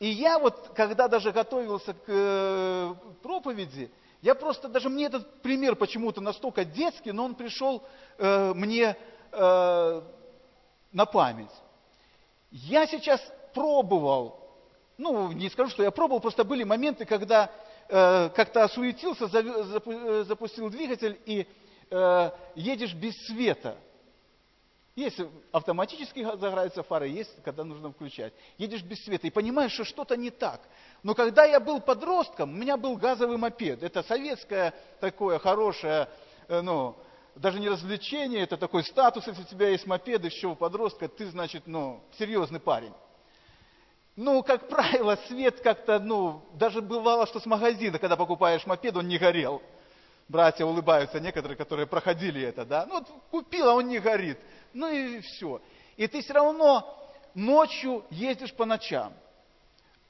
И 0.00 0.08
я 0.08 0.38
вот, 0.38 0.72
когда 0.74 1.08
даже 1.08 1.32
готовился 1.32 1.94
к 1.94 2.04
э, 2.06 2.94
проповеди, 3.22 3.90
я 4.24 4.34
просто, 4.34 4.68
даже 4.68 4.88
мне 4.88 5.04
этот 5.04 5.42
пример 5.42 5.76
почему-то 5.76 6.22
настолько 6.22 6.64
детский, 6.64 7.12
но 7.12 7.26
он 7.26 7.34
пришел 7.34 7.82
э, 8.16 8.54
мне 8.54 8.96
э, 9.30 10.02
на 10.92 11.04
память. 11.04 11.50
Я 12.50 12.86
сейчас 12.86 13.20
пробовал, 13.52 14.40
ну, 14.96 15.30
не 15.30 15.50
скажу, 15.50 15.68
что 15.68 15.82
я 15.82 15.90
пробовал, 15.90 16.22
просто 16.22 16.42
были 16.42 16.64
моменты, 16.64 17.04
когда 17.04 17.50
э, 17.86 18.30
как-то 18.30 18.64
осуетился, 18.64 19.26
э, 19.30 20.24
запустил 20.26 20.70
двигатель 20.70 21.20
и 21.26 21.46
э, 21.90 22.30
едешь 22.54 22.94
без 22.94 23.12
света. 23.26 23.76
Есть 24.96 25.20
автоматически 25.50 26.22
загораются 26.22 26.84
фары, 26.84 27.08
есть, 27.08 27.42
когда 27.42 27.64
нужно 27.64 27.90
включать. 27.90 28.32
Едешь 28.58 28.82
без 28.82 29.02
света 29.04 29.26
и 29.26 29.30
понимаешь, 29.30 29.72
что 29.72 29.84
что-то 29.84 30.16
не 30.16 30.30
так. 30.30 30.60
Но 31.02 31.14
когда 31.14 31.44
я 31.44 31.58
был 31.58 31.80
подростком, 31.80 32.52
у 32.52 32.56
меня 32.56 32.76
был 32.76 32.96
газовый 32.96 33.36
мопед. 33.36 33.82
Это 33.82 34.04
советское 34.04 34.72
такое 35.00 35.40
хорошее, 35.40 36.08
э, 36.46 36.60
ну, 36.60 36.96
даже 37.34 37.58
не 37.58 37.68
развлечение, 37.68 38.44
это 38.44 38.56
такой 38.56 38.84
статус, 38.84 39.26
если 39.26 39.42
у 39.42 39.46
тебя 39.46 39.70
есть 39.70 39.84
мопед 39.84 40.24
еще 40.24 40.46
у 40.46 40.54
подростка, 40.54 41.08
ты, 41.08 41.26
значит, 41.26 41.64
ну, 41.66 42.00
серьезный 42.16 42.60
парень. 42.60 42.92
Ну, 44.14 44.44
как 44.44 44.68
правило, 44.68 45.18
свет 45.26 45.60
как-то, 45.60 45.98
ну, 45.98 46.44
даже 46.54 46.80
бывало, 46.80 47.26
что 47.26 47.40
с 47.40 47.46
магазина, 47.46 47.98
когда 47.98 48.16
покупаешь 48.16 48.64
мопед, 48.64 48.96
он 48.96 49.08
не 49.08 49.18
горел. 49.18 49.60
Братья 50.28 50.64
улыбаются, 50.64 51.20
некоторые, 51.20 51.56
которые 51.56 51.86
проходили 51.86 52.40
это, 52.40 52.64
да. 52.64 52.86
Ну, 52.86 53.04
вот 53.30 53.54
а 53.54 53.74
он 53.74 53.88
не 53.88 53.98
горит. 53.98 54.38
Ну 54.72 54.90
и 54.90 55.20
все. 55.20 55.60
И 55.96 56.06
ты 56.06 56.22
все 56.22 56.32
равно 56.32 57.12
ночью 57.34 58.04
ездишь 58.10 58.54
по 58.54 58.64
ночам. 58.64 59.12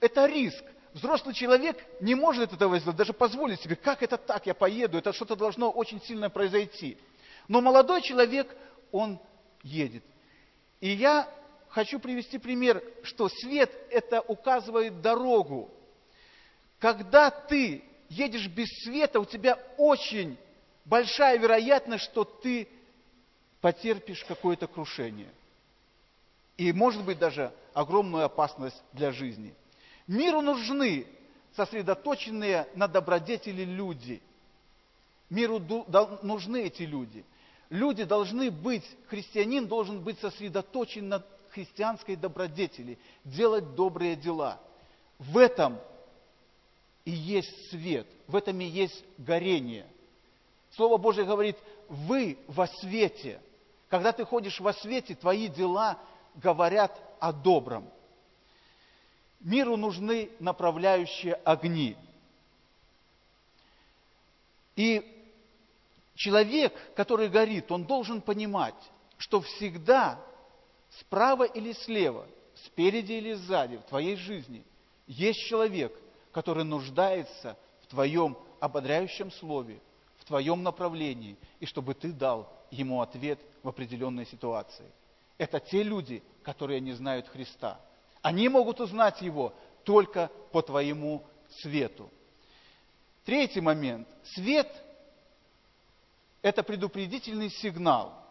Это 0.01 0.27
риск. 0.27 0.65
Взрослый 0.93 1.35
человек 1.35 1.85
не 2.01 2.15
может 2.15 2.53
этого 2.53 2.79
сделать, 2.79 2.97
даже 2.97 3.13
позволить 3.13 3.61
себе, 3.61 3.75
как 3.75 4.05
это 4.05 4.17
так, 4.17 4.47
я 4.47 4.55
поеду, 4.55 4.97
это 4.97 5.13
что-то 5.13 5.35
должно 5.35 5.69
очень 5.69 6.01
сильно 6.03 6.31
произойти. 6.31 6.97
Но 7.49 7.61
молодой 7.61 8.01
человек, 8.01 8.55
он 8.93 9.19
едет. 9.65 10.05
И 10.81 10.91
я 10.91 11.29
хочу 11.69 11.99
привести 11.99 12.39
пример, 12.39 12.81
что 13.03 13.29
свет 13.29 13.73
это 13.91 14.21
указывает 14.21 15.01
дорогу. 15.01 15.69
Когда 16.79 17.31
ты 17.31 17.83
едешь 18.15 18.49
без 18.49 18.69
света, 18.83 19.21
у 19.21 19.25
тебя 19.25 19.59
очень 19.77 20.37
большая 20.85 21.39
вероятность, 21.39 22.05
что 22.05 22.25
ты 22.25 22.69
потерпишь 23.61 24.25
какое-то 24.25 24.67
крушение. 24.67 25.33
И 26.57 26.73
может 26.73 27.05
быть 27.05 27.19
даже 27.19 27.53
огромную 27.73 28.25
опасность 28.25 28.81
для 28.93 29.11
жизни. 29.11 29.55
Миру 30.07 30.41
нужны 30.41 31.07
сосредоточенные 31.57 32.69
на 32.75 32.87
добродетели 32.89 33.65
люди. 33.65 34.23
Миру 35.31 35.59
нужны 36.23 36.63
эти 36.65 36.83
люди. 36.83 37.25
Люди 37.71 38.05
должны 38.05 38.51
быть, 38.51 38.85
христианин 39.09 39.67
должен 39.67 40.01
быть 40.01 40.19
сосредоточен 40.21 41.09
на 41.09 41.25
христианской 41.51 42.17
добродетели, 42.17 42.99
делать 43.25 43.75
добрые 43.75 44.17
дела. 44.17 44.61
В 45.19 45.39
этом 45.39 45.79
и 47.05 47.11
есть 47.11 47.71
свет, 47.71 48.07
в 48.27 48.37
этом 48.37 48.61
и 48.61 48.65
есть 48.65 49.05
горение. 49.19 49.87
Слово 50.73 50.97
Божье 50.97 51.25
говорит, 51.25 51.57
вы 51.89 52.39
во 52.47 52.67
свете. 52.67 53.41
Когда 53.89 54.13
ты 54.13 54.25
ходишь 54.25 54.61
во 54.61 54.73
свете, 54.73 55.15
твои 55.15 55.49
дела 55.49 55.99
говорят 56.35 56.99
о 57.21 57.33
добром. 57.33 57.89
Миру 59.41 59.77
нужны 59.77 60.31
направляющие 60.41 61.35
огни. 61.35 61.97
И 64.75 65.03
человек, 66.15 66.73
который 66.97 67.29
горит, 67.29 67.71
он 67.71 67.85
должен 67.85 68.21
понимать, 68.21 68.75
что 69.19 69.41
всегда 69.43 70.19
справа 71.01 71.45
или 71.45 71.73
слева, 71.73 72.27
спереди 72.67 73.13
или 73.13 73.35
сзади, 73.35 73.77
в 73.77 73.83
твоей 73.83 74.17
жизни 74.17 74.65
есть 75.07 75.41
человек, 75.41 75.93
который 76.35 76.65
нуждается 76.65 77.57
в 77.83 77.87
твоем 77.87 78.37
ободряющем 78.61 79.31
слове, 79.31 79.81
в 80.19 80.25
твоем 80.25 80.63
направлении, 80.63 81.37
и 81.61 81.67
чтобы 81.67 81.95
ты 81.95 82.13
дал 82.13 82.53
ему 82.71 83.01
ответ 83.01 83.39
в 83.63 83.69
определенной 83.69 84.27
ситуации. 84.27 84.91
Это 85.39 85.61
те 85.61 85.83
люди, 85.83 86.23
которые 86.43 86.81
не 86.81 86.93
знают 86.93 87.29
Христа. 87.29 87.81
Они 88.21 88.49
могут 88.49 88.81
узнать 88.81 89.23
Его 89.23 89.55
только 89.85 90.31
по 90.53 90.61
твоему 90.61 91.25
свету. 91.63 92.11
Третий 93.25 93.61
момент. 93.61 94.09
Свет– 94.35 94.71
это 96.43 96.63
предупредительный 96.63 97.51
сигнал– 97.51 98.21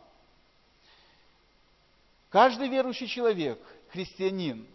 Каждый 2.33 2.67
верующий 2.67 3.05
человек, 3.05 3.59
христианин, 3.89 4.65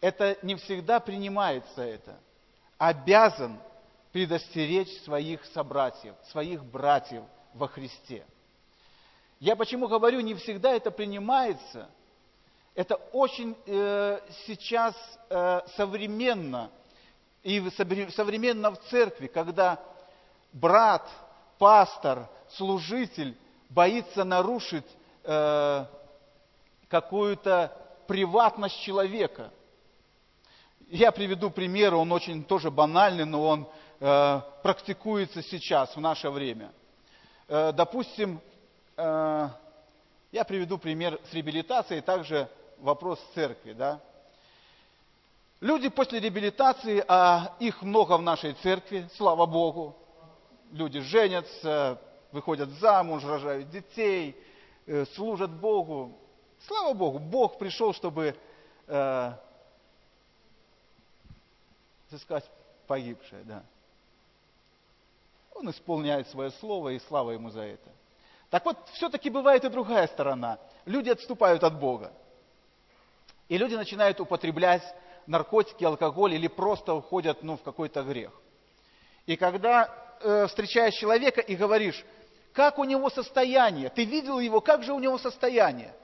это 0.00 0.38
не 0.42 0.54
всегда 0.54 1.00
принимается 1.00 1.82
это, 1.82 2.20
обязан 2.78 3.58
предостеречь 4.12 5.02
своих 5.02 5.44
собратьев, 5.46 6.14
своих 6.30 6.64
братьев 6.64 7.24
во 7.52 7.68
Христе. 7.68 8.24
Я 9.40 9.56
почему 9.56 9.88
говорю, 9.88 10.20
не 10.20 10.34
всегда 10.34 10.72
это 10.72 10.90
принимается. 10.90 11.88
Это 12.74 12.96
очень 13.12 13.56
э, 13.66 14.20
сейчас 14.46 14.94
э, 15.28 15.60
современно 15.76 16.70
и 17.42 17.60
современно 17.70 18.70
в 18.70 18.78
церкви, 18.88 19.26
когда 19.26 19.80
брат, 20.52 21.08
пастор, 21.58 22.28
служитель 22.50 23.36
боится 23.68 24.24
нарушить 24.24 24.86
э, 25.24 25.84
какую-то 26.88 27.76
приватность 28.06 28.80
человека. 28.80 29.50
Я 30.88 31.12
приведу 31.12 31.50
пример, 31.50 31.94
он 31.94 32.12
очень 32.12 32.44
тоже 32.44 32.70
банальный, 32.70 33.24
но 33.24 33.42
он 33.42 33.68
э, 34.00 34.40
практикуется 34.62 35.42
сейчас, 35.42 35.96
в 35.96 36.00
наше 36.00 36.28
время. 36.28 36.72
Э, 37.48 37.72
допустим, 37.72 38.40
э, 38.96 39.48
я 40.30 40.44
приведу 40.44 40.76
пример 40.76 41.18
с 41.30 41.32
реабилитацией, 41.32 42.02
также 42.02 42.48
вопрос 42.78 43.18
церкви. 43.34 43.72
Да? 43.72 43.98
Люди 45.60 45.88
после 45.88 46.20
реабилитации, 46.20 47.02
а 47.08 47.56
их 47.60 47.80
много 47.80 48.18
в 48.18 48.22
нашей 48.22 48.52
церкви, 48.52 49.08
слава 49.16 49.46
Богу, 49.46 49.96
люди 50.70 51.00
женятся, 51.00 51.98
выходят 52.30 52.68
замуж, 52.80 53.24
рожают 53.24 53.70
детей, 53.70 54.36
э, 54.86 55.06
служат 55.14 55.50
Богу. 55.50 56.18
Слава 56.66 56.92
Богу, 56.92 57.18
Бог 57.18 57.58
пришел, 57.58 57.94
чтобы 57.94 58.36
искать 62.14 62.48
погибшее, 62.86 63.42
да. 63.44 63.64
Он 65.54 65.70
исполняет 65.70 66.28
свое 66.28 66.50
слово, 66.52 66.90
и 66.90 66.98
слава 67.00 67.32
ему 67.32 67.50
за 67.50 67.62
это. 67.62 67.90
Так 68.50 68.64
вот, 68.64 68.76
все-таки 68.92 69.30
бывает 69.30 69.64
и 69.64 69.68
другая 69.68 70.06
сторона. 70.08 70.58
Люди 70.84 71.10
отступают 71.10 71.62
от 71.64 71.78
Бога. 71.78 72.12
И 73.48 73.58
люди 73.58 73.74
начинают 73.74 74.20
употреблять 74.20 74.82
наркотики, 75.26 75.84
алкоголь 75.84 76.34
или 76.34 76.48
просто 76.48 76.94
уходят 76.94 77.42
ну, 77.42 77.56
в 77.56 77.62
какой-то 77.62 78.02
грех. 78.02 78.32
И 79.26 79.36
когда 79.36 79.88
э, 80.20 80.46
встречаешь 80.46 80.94
человека 80.94 81.40
и 81.40 81.56
говоришь, 81.56 82.04
как 82.52 82.78
у 82.78 82.84
него 82.84 83.10
состояние, 83.10 83.90
ты 83.90 84.04
видел 84.04 84.38
его, 84.38 84.60
как 84.60 84.82
же 84.82 84.92
у 84.92 84.98
него 84.98 85.18
состояние? 85.18 85.94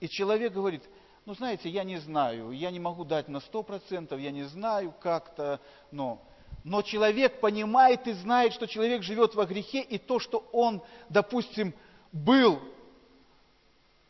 И 0.00 0.08
человек 0.08 0.52
говорит, 0.52 0.82
ну 1.24 1.34
знаете, 1.34 1.68
я 1.68 1.84
не 1.84 1.98
знаю, 1.98 2.50
я 2.50 2.70
не 2.70 2.80
могу 2.80 3.04
дать 3.04 3.28
на 3.28 3.40
сто 3.40 3.62
процентов, 3.62 4.18
я 4.18 4.30
не 4.30 4.44
знаю 4.44 4.92
как-то, 5.00 5.60
но 5.90 6.20
но 6.64 6.82
человек 6.82 7.40
понимает 7.40 8.06
и 8.06 8.12
знает, 8.12 8.52
что 8.52 8.66
человек 8.66 9.02
живет 9.02 9.34
во 9.34 9.46
грехе, 9.46 9.80
и 9.80 9.98
то, 9.98 10.20
что 10.20 10.48
он, 10.52 10.80
допустим, 11.08 11.74
был 12.12 12.60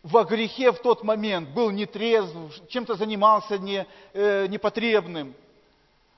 во 0.03 0.25
грехе 0.25 0.73
в 0.73 0.79
тот 0.83 1.03
момент, 1.03 1.51
был 1.51 1.71
нетрезв, 1.71 2.37
чем-то 2.69 2.97
занимался 2.97 3.57
не, 3.57 3.87
э, 4.13 4.47
непотребным. 4.49 5.35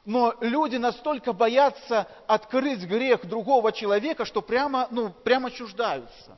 Но 0.05 0.35
люди 0.41 0.77
настолько 0.77 1.33
боятся 1.33 2.09
открыть 2.27 2.81
грех 2.81 3.25
другого 3.27 3.73
человека, 3.73 4.25
что 4.25 4.43
прямо, 4.43 4.89
ну, 4.91 5.11
прямо 5.11 5.51
чуждаются. 5.51 6.37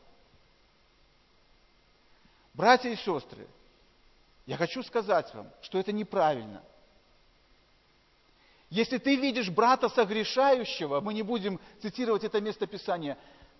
Братья 2.54 2.90
и 2.90 2.96
сестры, 2.96 3.46
я 4.46 4.56
хочу 4.56 4.82
сказать 4.82 5.32
вам, 5.34 5.50
что 5.62 5.78
это 5.78 5.92
неправильно– 5.92 6.62
если 8.70 8.98
ты 8.98 9.16
видишь 9.16 9.48
брата 9.48 9.88
согрешающего, 9.88 11.00
мы 11.00 11.14
не 11.14 11.22
будем 11.22 11.60
цитировать 11.80 12.24
это 12.24 12.40
место 12.40 12.66
Писания, 12.66 13.16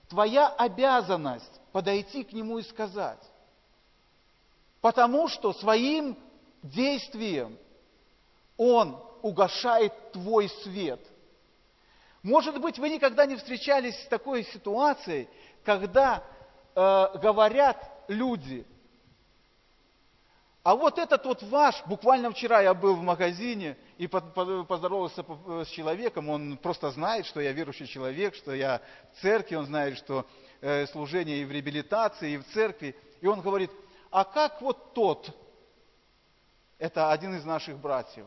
твоя 0.08 0.48
обязанность 0.48 1.60
подойти 1.72 2.24
к 2.24 2.32
нему 2.32 2.58
и 2.58 2.62
сказать. 2.62 3.22
Потому 4.80 5.28
что 5.28 5.52
своим 5.52 6.18
действием 6.62 7.56
он 8.56 9.00
угошает 9.22 9.92
твой 10.12 10.48
свет. 10.62 11.00
Может 12.22 12.60
быть, 12.60 12.78
вы 12.78 12.88
никогда 12.88 13.26
не 13.26 13.36
встречались 13.36 13.96
с 14.02 14.08
такой 14.08 14.42
ситуацией, 14.44 15.28
когда 15.64 16.24
э, 16.74 17.18
говорят 17.18 17.76
люди, 18.08 18.66
а 20.66 20.74
вот 20.74 20.98
этот 20.98 21.24
вот 21.24 21.44
ваш, 21.44 21.80
буквально 21.86 22.32
вчера 22.32 22.60
я 22.60 22.74
был 22.74 22.96
в 22.96 23.00
магазине 23.00 23.76
и 23.98 24.08
поздоровался 24.08 25.24
с 25.64 25.68
человеком, 25.68 26.28
он 26.28 26.56
просто 26.56 26.90
знает, 26.90 27.24
что 27.26 27.40
я 27.40 27.52
верующий 27.52 27.86
человек, 27.86 28.34
что 28.34 28.52
я 28.52 28.82
в 29.12 29.20
церкви, 29.22 29.54
он 29.54 29.66
знает, 29.66 29.96
что 29.96 30.26
э, 30.60 30.88
служение 30.88 31.40
и 31.40 31.44
в 31.44 31.52
реабилитации, 31.52 32.32
и 32.32 32.38
в 32.38 32.44
церкви. 32.52 32.96
И 33.20 33.28
он 33.28 33.42
говорит, 33.42 33.70
а 34.10 34.24
как 34.24 34.60
вот 34.60 34.92
тот, 34.92 35.30
это 36.78 37.12
один 37.12 37.36
из 37.36 37.44
наших 37.44 37.78
братьев, 37.78 38.26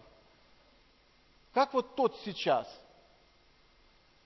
как 1.54 1.74
вот 1.74 1.94
тот 1.98 2.16
сейчас? 2.24 2.74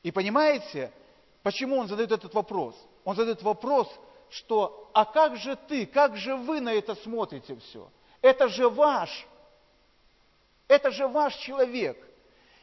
И 0.04 0.12
понимаете, 0.12 0.94
почему 1.42 1.78
он 1.78 1.88
задает 1.88 2.12
этот 2.12 2.36
вопрос? 2.36 2.76
Он 3.06 3.16
задает 3.16 3.42
вопрос, 3.42 3.88
что, 4.30 4.92
а 4.94 5.04
как 5.04 5.36
же 5.38 5.56
ты, 5.56 5.88
как 5.88 6.16
же 6.16 6.36
вы 6.36 6.60
на 6.62 6.72
это 6.72 6.94
смотрите 6.94 7.56
все? 7.56 7.90
Это 8.24 8.48
же 8.48 8.70
ваш. 8.70 9.28
Это 10.68 10.90
же 10.90 11.08
ваш 11.08 11.36
человек. 11.36 11.98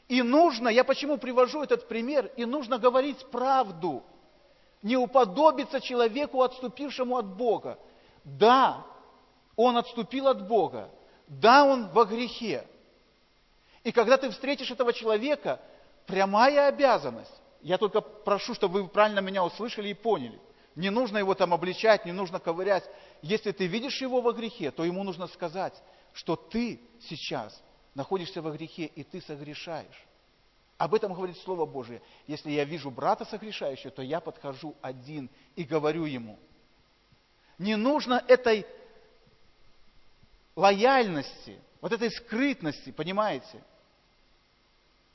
И 0.09 0.23
нужно, 0.23 0.69
я 0.69 0.83
почему 0.83 1.19
привожу 1.19 1.63
этот 1.63 1.87
пример, 1.87 2.33
и 2.37 2.45
нужно 2.45 2.79
говорить 2.79 3.25
правду. 3.31 4.03
Не 4.83 4.97
уподобиться 4.97 5.81
человеку, 5.81 6.43
отступившему 6.43 7.17
от 7.17 7.27
Бога. 7.27 7.79
Да, 8.25 8.85
он 9.55 9.77
отступил 9.77 10.29
от 10.29 10.49
Бога. 10.49 10.91
Да, 11.29 11.65
он 11.65 11.89
во 11.91 12.07
грехе. 12.07 12.67
И 13.85 13.93
когда 13.93 14.17
ты 14.17 14.31
встретишь 14.31 14.71
этого 14.71 14.95
человека, 14.95 15.61
прямая 16.07 16.69
обязанность. 16.69 17.35
Я 17.61 17.77
только 17.77 18.01
прошу, 18.01 18.55
чтобы 18.55 18.83
вы 18.83 18.89
правильно 18.89 19.21
меня 19.21 19.45
услышали 19.45 19.91
и 19.91 19.95
поняли. 19.95 20.41
Не 20.77 20.91
нужно 20.91 21.19
его 21.19 21.35
там 21.35 21.53
обличать, 21.53 22.05
не 22.05 22.13
нужно 22.13 22.39
ковырять. 22.39 22.89
Если 23.23 23.53
ты 23.53 23.67
видишь 23.67 24.01
его 24.01 24.21
во 24.21 24.33
грехе, 24.33 24.71
то 24.71 24.85
ему 24.85 25.03
нужно 25.03 25.27
сказать, 25.27 25.75
что 26.13 26.37
ты 26.37 26.81
сейчас 27.09 27.61
находишься 27.95 28.41
во 28.41 28.53
грехе, 28.53 28.85
и 28.85 29.03
ты 29.03 29.21
согрешаешь. 29.21 30.07
Об 30.79 30.95
этом 30.95 31.13
говорит 31.13 31.37
Слово 31.39 31.67
Божие. 31.67 32.01
Если 32.27 32.51
я 32.51 32.65
вижу 32.65 32.91
брата 32.91 33.25
согрешающего, 33.25 33.91
то 33.91 34.01
я 34.01 34.21
подхожу 34.21 34.75
один 34.81 35.29
и 35.55 35.65
говорю 35.65 36.05
ему. 36.05 36.39
Не 37.59 37.77
нужно 37.77 38.25
этой 38.27 38.65
лояльности, 40.57 41.61
вот 41.83 41.93
этой 41.93 42.11
скрытности, 42.11 42.93
понимаете? 42.93 43.63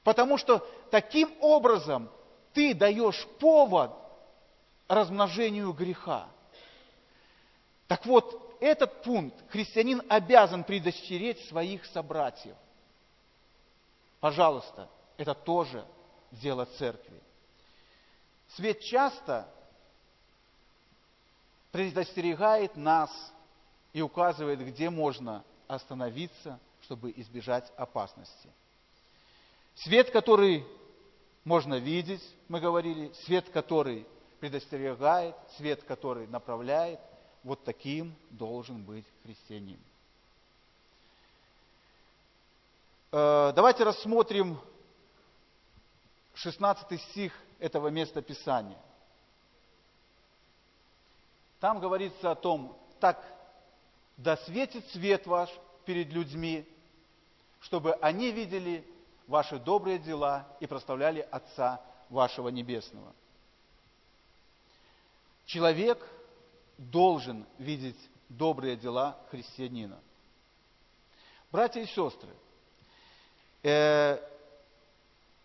Потому 0.04 0.38
что 0.38 0.60
таким 0.92 1.34
образом 1.42 2.12
ты 2.54 2.76
даешь 2.76 3.26
повод 3.40 4.05
размножению 4.88 5.74
греха. 5.74 6.28
Так 7.88 8.06
вот, 8.06 8.58
этот 8.60 9.04
пункт 9.04 9.36
христианин 9.50 10.02
обязан 10.10 10.64
предостеречь 10.64 11.48
своих 11.48 11.86
собратьев. 11.86 12.56
Пожалуйста, 14.20 14.90
это 15.18 15.34
тоже 15.34 15.86
дело 16.32 16.66
церкви. 16.66 17.22
Свет 18.56 18.80
часто 18.82 19.48
предостерегает 21.72 22.76
нас 22.76 23.12
и 23.94 24.02
указывает, 24.02 24.60
где 24.66 24.90
можно 24.90 25.44
остановиться, 25.68 26.60
чтобы 26.82 27.12
избежать 27.18 27.72
опасности. 27.76 28.50
Свет, 29.76 30.10
который 30.12 30.66
можно 31.44 31.76
видеть, 31.76 32.24
мы 32.48 32.60
говорили, 32.60 33.12
свет, 33.26 33.50
который 33.50 34.08
предостерегает, 34.46 35.36
свет, 35.58 35.84
который 35.86 36.28
направляет, 36.28 37.00
вот 37.44 37.64
таким 37.64 38.16
должен 38.30 38.84
быть 38.84 39.06
христианин. 39.24 39.80
Э, 43.12 43.52
давайте 43.56 43.84
рассмотрим 43.84 44.60
16 46.36 47.02
стих 47.02 47.34
этого 47.58 47.88
места 47.88 48.22
Писания. 48.22 48.78
Там 51.60 51.80
говорится 51.80 52.30
о 52.30 52.36
том, 52.36 52.78
так 53.00 53.20
да 54.16 54.38
светит 54.38 54.88
свет 54.92 55.26
ваш 55.26 55.50
перед 55.86 56.10
людьми, 56.10 56.70
чтобы 57.62 57.94
они 57.94 58.30
видели 58.30 58.88
ваши 59.26 59.58
добрые 59.58 59.98
дела 59.98 60.48
и 60.60 60.68
прославляли 60.68 61.28
Отца 61.32 61.82
вашего 62.12 62.50
Небесного. 62.50 63.12
Человек 65.46 66.04
должен 66.78 67.46
видеть 67.58 68.00
добрые 68.30 68.76
дела 68.76 69.18
христианина. 69.30 70.00
Братья 71.52 71.82
и 71.82 71.86
сестры, 71.86 72.30
э, 73.64 74.18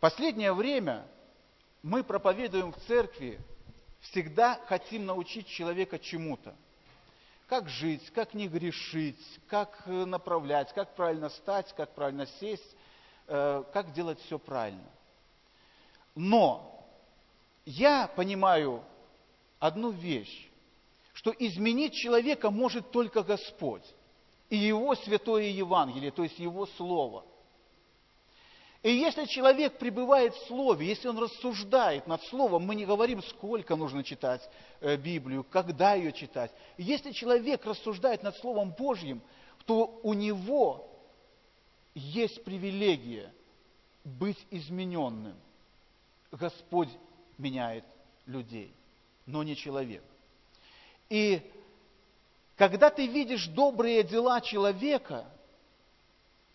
последнее 0.00 0.52
время 0.52 1.06
мы 1.82 2.02
проповедуем 2.02 2.72
в 2.72 2.78
церкви, 2.86 3.38
всегда 4.00 4.58
хотим 4.66 5.06
научить 5.06 5.46
человека 5.46 5.98
чему-то. 5.98 6.54
Как 7.46 7.68
жить, 7.68 8.10
как 8.12 8.32
не 8.32 8.48
грешить, 8.48 9.40
как 9.48 9.86
направлять, 9.86 10.72
как 10.72 10.94
правильно 10.94 11.28
стать, 11.28 11.72
как 11.76 11.94
правильно 11.94 12.26
сесть, 12.26 12.76
э, 13.26 13.64
как 13.72 13.92
делать 13.92 14.20
все 14.20 14.38
правильно. 14.38 14.88
Но 16.14 16.86
я 17.66 18.08
понимаю 18.08 18.82
одну 19.60 19.90
вещь, 19.90 20.48
что 21.12 21.30
изменить 21.38 21.94
человека 21.94 22.50
может 22.50 22.90
только 22.90 23.22
Господь 23.22 23.84
и 24.48 24.56
Его 24.56 24.96
Святое 24.96 25.44
Евангелие, 25.44 26.10
то 26.10 26.24
есть 26.24 26.38
Его 26.38 26.66
Слово. 26.66 27.24
И 28.82 28.90
если 28.90 29.26
человек 29.26 29.78
пребывает 29.78 30.34
в 30.34 30.46
Слове, 30.46 30.86
если 30.86 31.08
он 31.08 31.18
рассуждает 31.18 32.06
над 32.06 32.22
Словом, 32.24 32.64
мы 32.64 32.74
не 32.74 32.86
говорим, 32.86 33.22
сколько 33.22 33.76
нужно 33.76 34.02
читать 34.02 34.40
э, 34.80 34.96
Библию, 34.96 35.44
когда 35.44 35.92
ее 35.92 36.12
читать. 36.12 36.50
Если 36.78 37.12
человек 37.12 37.64
рассуждает 37.66 38.22
над 38.22 38.36
Словом 38.38 38.70
Божьим, 38.70 39.20
то 39.66 40.00
у 40.02 40.14
него 40.14 40.88
есть 41.94 42.42
привилегия 42.42 43.30
быть 44.02 44.38
измененным. 44.50 45.36
Господь 46.32 46.88
меняет 47.36 47.84
людей, 48.24 48.72
но 49.30 49.42
не 49.42 49.56
человек. 49.56 50.02
И 51.08 51.40
когда 52.56 52.90
ты 52.90 53.06
видишь 53.06 53.46
добрые 53.46 54.02
дела 54.02 54.40
человека, 54.40 55.24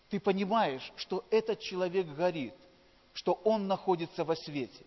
ты 0.08 0.20
понимаешь, 0.20 0.92
что 0.96 1.24
этот 1.30 1.60
человек 1.60 2.06
горит, 2.06 2.54
что 3.12 3.32
он 3.44 3.66
находится 3.66 4.24
во 4.24 4.36
свете. 4.36 4.84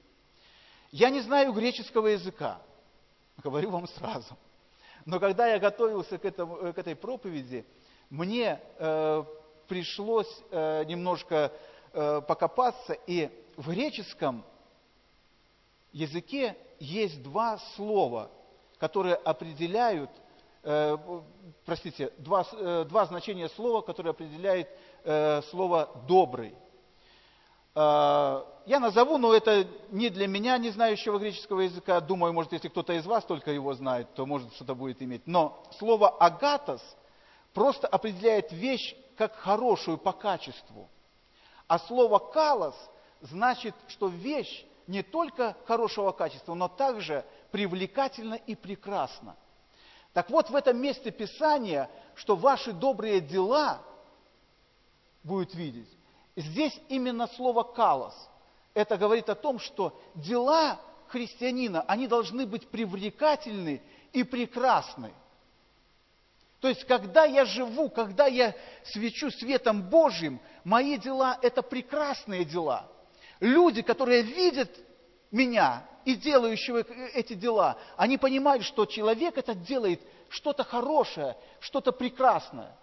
Я 0.91 1.09
не 1.09 1.21
знаю 1.21 1.51
греческого 1.51 2.07
языка, 2.07 2.61
говорю 3.43 3.71
вам 3.71 3.87
сразу. 3.87 4.37
Но 5.05 5.19
когда 5.19 5.47
я 5.47 5.59
готовился 5.59 6.17
к, 6.17 6.25
этому, 6.25 6.73
к 6.73 6.77
этой 6.77 6.95
проповеди, 6.95 7.65
мне 8.09 8.59
э, 8.77 9.23
пришлось 9.67 10.41
э, 10.51 10.83
немножко 10.85 11.51
э, 11.93 12.21
покопаться, 12.27 12.93
и 13.07 13.29
в 13.55 13.69
греческом 13.69 14.43
языке 15.91 16.55
есть 16.79 17.21
два 17.23 17.57
слова, 17.75 18.29
которые 18.77 19.15
определяют, 19.15 20.09
э, 20.63 20.97
простите, 21.65 22.11
два, 22.17 22.45
э, 22.51 22.85
два 22.87 23.05
значения 23.05 23.49
слова, 23.49 23.81
которые 23.81 24.11
определяют 24.11 24.67
э, 25.03 25.41
слово 25.49 25.89
«добрый». 26.07 26.55
Э, 27.75 28.43
я 28.65 28.79
назову, 28.79 29.17
но 29.17 29.33
это 29.33 29.67
не 29.89 30.09
для 30.09 30.27
меня, 30.27 30.57
не 30.57 30.69
знающего 30.69 31.17
греческого 31.17 31.61
языка. 31.61 31.99
Думаю, 32.01 32.33
может, 32.33 32.53
если 32.53 32.67
кто-то 32.67 32.93
из 32.93 33.05
вас 33.05 33.25
только 33.25 33.51
его 33.51 33.73
знает, 33.73 34.13
то 34.13 34.25
может 34.25 34.53
что-то 34.53 34.75
будет 34.75 35.01
иметь. 35.01 35.23
Но 35.25 35.63
слово 35.77 36.09
«агатос» 36.09 36.81
просто 37.53 37.87
определяет 37.87 38.51
вещь 38.51 38.95
как 39.17 39.35
хорошую 39.35 39.97
по 39.97 40.13
качеству. 40.13 40.87
А 41.67 41.79
слово 41.79 42.19
«калос» 42.19 42.75
значит, 43.21 43.75
что 43.87 44.07
вещь 44.07 44.65
не 44.89 45.03
только 45.03 45.55
хорошего 45.65 46.11
качества, 46.11 46.55
но 46.55 46.67
также 46.67 47.23
привлекательна 47.51 48.33
и 48.33 48.55
прекрасна. 48.55 49.35
Так 50.13 50.31
вот, 50.31 50.49
в 50.49 50.55
этом 50.55 50.81
месте 50.81 51.11
Писания, 51.11 51.89
что 52.15 52.35
ваши 52.35 52.73
добрые 52.73 53.21
дела 53.21 53.81
будет 55.23 55.53
видеть, 55.53 55.89
здесь 56.35 56.77
именно 56.89 57.27
слово 57.27 57.61
«калос» 57.61 58.15
это 58.73 58.97
говорит 58.97 59.29
о 59.29 59.35
том, 59.35 59.59
что 59.59 59.99
дела 60.15 60.79
христианина, 61.07 61.83
они 61.83 62.07
должны 62.07 62.47
быть 62.47 62.67
привлекательны 62.67 63.83
и 64.11 64.23
прекрасны. 64.23 65.13
То 66.61 66.67
есть, 66.67 66.83
когда 66.85 67.25
я 67.25 67.45
живу, 67.45 67.89
когда 67.89 68.25
я 68.25 68.55
свечу 68.85 69.29
светом 69.31 69.83
Божьим, 69.83 70.39
мои 70.63 70.97
дела– 70.97 71.37
это 71.41 71.61
прекрасные 71.61 72.43
дела. 72.43 72.89
Люди, 73.39 73.81
которые 73.81 74.21
видят 74.21 74.69
меня 75.31 75.85
и 76.05 76.15
делающего 76.15 76.79
эти 77.13 77.33
дела, 77.33 77.77
они 77.95 78.17
понимают, 78.17 78.63
что 78.63 78.85
человек 78.85 79.37
это 79.37 79.53
делает 79.55 80.01
что-то 80.29 80.63
хорошее, 80.63 81.37
что-то 81.59 81.91
прекрасное. 81.91 82.75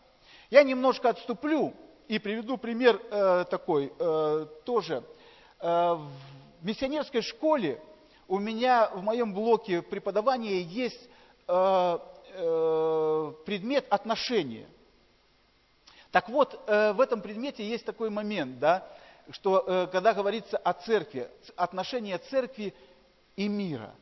Я 0.50 0.62
немножко 0.62 1.10
отступлю 1.10 1.74
и 2.08 2.18
приведу 2.18 2.56
пример 2.56 3.00
э, 3.10 3.44
такой 3.50 3.92
э, 3.98 4.46
тоже– 4.64 5.02
Э, 5.58 5.94
в 5.94 6.64
миссионерской 6.64 7.22
школе 7.22 7.80
у 8.28 8.38
меня 8.38 8.90
в 8.92 9.02
моем 9.02 9.32
блоке 9.32 9.82
преподавания 9.82 10.60
есть 10.60 11.08
э, 11.48 11.98
э, 12.34 13.32
предмет 13.44 13.86
отношения. 13.90 14.66
Так 16.10 16.30
вот, 16.30 16.58
в 16.66 17.00
этом 17.00 17.20
предмете 17.20 17.68
есть 17.68 17.84
такой 17.84 18.08
момент, 18.08 18.58
да, 18.58 18.88
что 19.30 19.88
когда 19.92 20.14
говорится 20.14 20.56
о 20.56 20.72
церкви, 20.72 21.28
отношения 21.56 22.18
церкви 22.18 22.74
и 23.36 23.48
мира. 23.48 23.94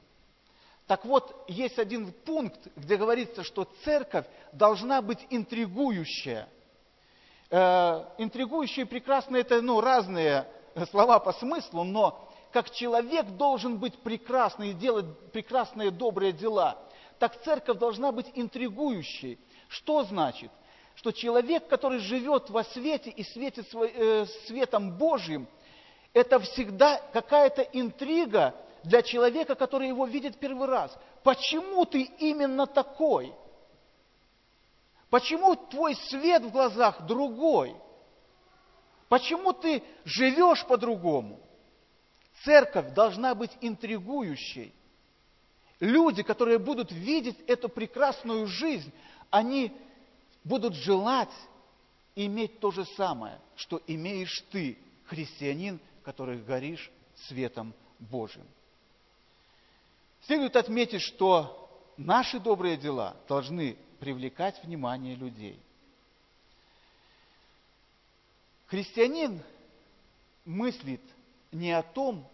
Так 0.87 1.05
вот, 1.05 1.45
есть 1.49 1.79
один 1.79 2.13
пункт, 2.13 2.61
где 2.77 2.97
говорится, 2.97 3.43
что 3.43 3.67
церковь 3.85 4.27
должна 4.53 5.01
быть 5.01 5.27
интригующая. 5.31 6.49
Интригующие 7.51 8.85
прекрасно 8.85 9.37
это 9.37 9.63
ну, 9.63 9.81
разные 9.81 10.47
слова 10.91 11.19
по 11.21 11.33
смыслу, 11.33 11.85
но 11.85 12.29
как 12.53 12.71
человек 12.71 13.27
должен 13.31 13.79
быть 13.79 13.99
прекрасный 13.99 14.71
и 14.71 14.75
делать 14.75 15.07
прекрасные 15.33 15.91
добрые 15.91 16.33
дела, 16.33 16.79
так 17.19 17.41
церковь 17.43 17.79
должна 17.79 18.13
быть 18.13 18.27
интригующей. 18.35 19.39
Что 19.69 20.05
значит? 20.05 20.51
Что 20.95 21.13
человек, 21.13 21.67
который 21.67 21.99
живет 21.99 22.51
во 22.51 22.65
свете 22.65 23.11
и 23.11 23.25
светит 23.25 23.67
э, 23.75 24.27
светом 24.47 24.97
Божьим, 24.97 25.47
это 26.13 26.39
всегда 26.41 27.01
какая-то 27.13 27.63
интрига 27.63 28.55
для 28.85 29.03
человека, 29.03 29.55
который 29.55 29.89
его 29.89 30.07
видит 30.07 30.39
первый 30.39 30.69
раз. 30.69 30.97
Почему 31.23 31.85
ты 31.85 32.03
именно 32.03 32.67
такой? 32.67 33.33
Почему 35.11 35.57
твой 35.57 35.95
свет 35.97 36.43
в 36.43 36.51
глазах 36.51 37.07
другой? 37.07 37.75
Почему 39.09 39.53
ты 39.53 39.83
живешь 40.05 40.65
по-другому? 40.67 41.41
Церковь 42.45 42.93
должна 42.95 43.35
быть 43.35 43.53
интригующей. 43.61 44.73
Люди, 45.81 46.23
которые 46.23 46.59
будут 46.59 46.93
видеть 46.93 47.39
эту 47.47 47.69
прекрасную 47.69 48.47
жизнь, 48.47 48.93
они 49.31 49.73
будут 50.45 50.75
желать 50.75 51.33
иметь 52.15 52.61
то 52.61 52.71
же 52.71 52.85
самое, 52.97 53.41
что 53.57 53.81
имеешь 53.87 54.45
ты, 54.51 54.79
христианин, 55.07 55.81
который 56.05 56.41
горишь 56.41 56.91
светом 57.27 57.75
Божьим. 57.99 58.47
Следует 60.27 60.57
отметить, 60.57 61.03
что 61.03 61.69
наши 61.97 62.39
добрые 62.39 62.77
дела 62.77 63.17
должны 63.27 63.77
привлекать 63.99 64.63
внимание 64.63 65.17
людей– 65.17 65.59
Христианин 68.75 69.41
мыслит 70.45 71.01
не 71.53 71.71
о 71.71 71.83
том, 71.83 72.27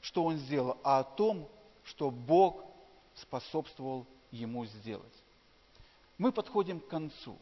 что 0.00 0.24
он 0.24 0.36
сделал, 0.38 0.78
а 0.84 1.00
о 1.00 1.04
том, 1.04 1.48
что 1.82 2.10
Бог 2.10 2.64
способствовал 3.16 4.06
ему 4.30 4.64
сделать. 4.66 5.12
Мы 6.16 6.30
подходим 6.30 6.78
к 6.78 6.86
концу. 6.88 7.36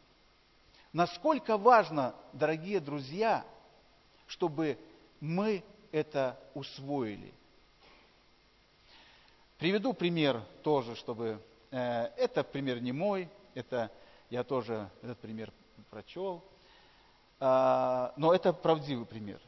Насколько 0.96 1.58
важно, 1.58 2.14
дорогие 2.32 2.80
друзья, 2.80 3.44
чтобы 4.26 4.78
мы 5.20 5.62
это 5.92 6.40
усвоили. 6.54 7.34
Приведу 9.58 9.92
пример 9.92 10.40
тоже, 10.62 10.96
чтобы... 10.96 11.38
Э, 11.70 12.04
это 12.16 12.42
пример 12.42 12.80
не 12.80 12.92
мой, 12.92 13.28
это 13.52 13.90
я 14.30 14.42
тоже 14.42 14.88
этот 15.02 15.18
пример 15.18 15.52
прочел– 15.90 16.42
а, 17.38 18.14
но 18.16 18.32
это 18.32 18.54
правдивый 18.54 19.04
пример. 19.04 19.38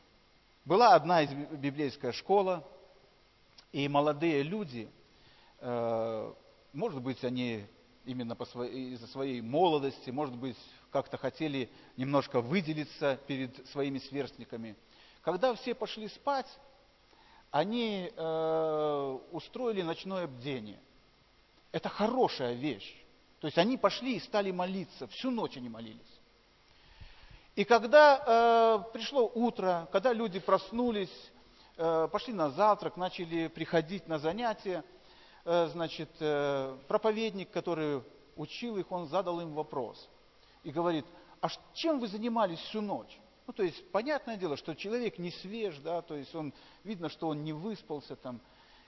Была 0.66 0.94
одна 0.94 1.22
из 1.22 1.30
библейская 1.32 2.12
школа, 2.12 2.62
и 3.72 3.88
молодые 3.88 4.42
люди, 4.42 4.86
э, 5.60 6.32
может 6.74 7.00
быть, 7.00 7.24
они 7.24 7.64
именно 8.04 8.34
из-за 8.34 9.06
своей 9.06 9.40
молодости, 9.40 10.10
может 10.10 10.36
быть, 10.36 10.58
как-то 10.90 11.16
хотели 11.16 11.70
немножко 11.96 12.40
выделиться 12.40 13.18
перед 13.26 13.66
своими 13.68 13.98
сверстниками. 13.98 14.76
Когда 15.22 15.54
все 15.54 15.74
пошли 15.74 16.08
спать, 16.08 16.48
они 17.50 18.12
э, 18.14 19.18
устроили 19.32 19.82
ночное 19.82 20.26
бдение. 20.26 20.80
Это 21.72 21.88
хорошая 21.88 22.54
вещь. 22.54 22.94
То 23.40 23.46
есть 23.46 23.58
они 23.58 23.76
пошли 23.76 24.16
и 24.16 24.20
стали 24.20 24.50
молиться, 24.50 25.06
всю 25.08 25.30
ночь 25.30 25.56
они 25.56 25.68
молились. 25.68 26.20
И 27.54 27.64
когда 27.64 28.84
э, 28.86 28.92
пришло 28.92 29.30
утро, 29.34 29.88
когда 29.92 30.12
люди 30.12 30.38
проснулись, 30.38 31.12
э, 31.76 32.08
пошли 32.10 32.32
на 32.32 32.50
завтрак, 32.50 32.96
начали 32.96 33.48
приходить 33.48 34.06
на 34.08 34.18
занятия, 34.18 34.84
э, 35.44 35.68
значит, 35.72 36.10
э, 36.20 36.76
проповедник, 36.86 37.50
который 37.50 38.02
учил 38.36 38.76
их, 38.76 38.90
он 38.92 39.08
задал 39.08 39.40
им 39.40 39.54
вопрос. 39.54 40.08
И 40.68 40.70
говорит, 40.70 41.06
а 41.40 41.48
чем 41.72 41.98
вы 41.98 42.08
занимались 42.08 42.58
всю 42.58 42.82
ночь? 42.82 43.18
Ну, 43.46 43.54
то 43.54 43.62
есть, 43.62 43.90
понятное 43.90 44.36
дело, 44.36 44.54
что 44.58 44.74
человек 44.74 45.18
не 45.18 45.30
свеж, 45.30 45.78
да, 45.78 46.02
то 46.02 46.14
есть, 46.14 46.34
он, 46.34 46.52
видно, 46.84 47.08
что 47.08 47.28
он 47.28 47.42
не 47.42 47.54
выспался 47.54 48.16
там. 48.16 48.38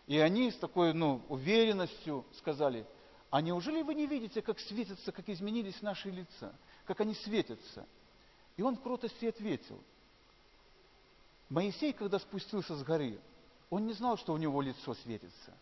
И 0.07 0.19
они 0.19 0.51
с 0.51 0.57
такой, 0.57 0.93
ну, 0.93 1.23
уверенностью 1.31 2.27
сказали, 2.37 2.87
а 3.31 3.41
неужели 3.41 3.81
вы 3.81 3.95
не 3.95 4.07
видите, 4.07 4.43
как 4.43 4.61
светятся, 4.61 5.11
как 5.11 5.27
изменились 5.31 5.81
наши 5.81 6.11
лица, 6.11 6.55
как 6.85 7.01
они 7.01 7.15
светятся? 7.15 7.87
И 8.59 8.63
он 8.63 8.77
в 8.77 8.83
кротости 8.83 9.25
ответил. 9.25 9.83
Моисей, 11.49 11.95
когда 11.95 12.19
спустился 12.19 12.77
с 12.77 12.83
горы, 12.83 13.19
он 13.71 13.87
не 13.87 13.95
знал, 13.95 14.19
что 14.19 14.35
у 14.35 14.37
него 14.37 14.61
лицо 14.61 14.93
светится. 14.93 15.55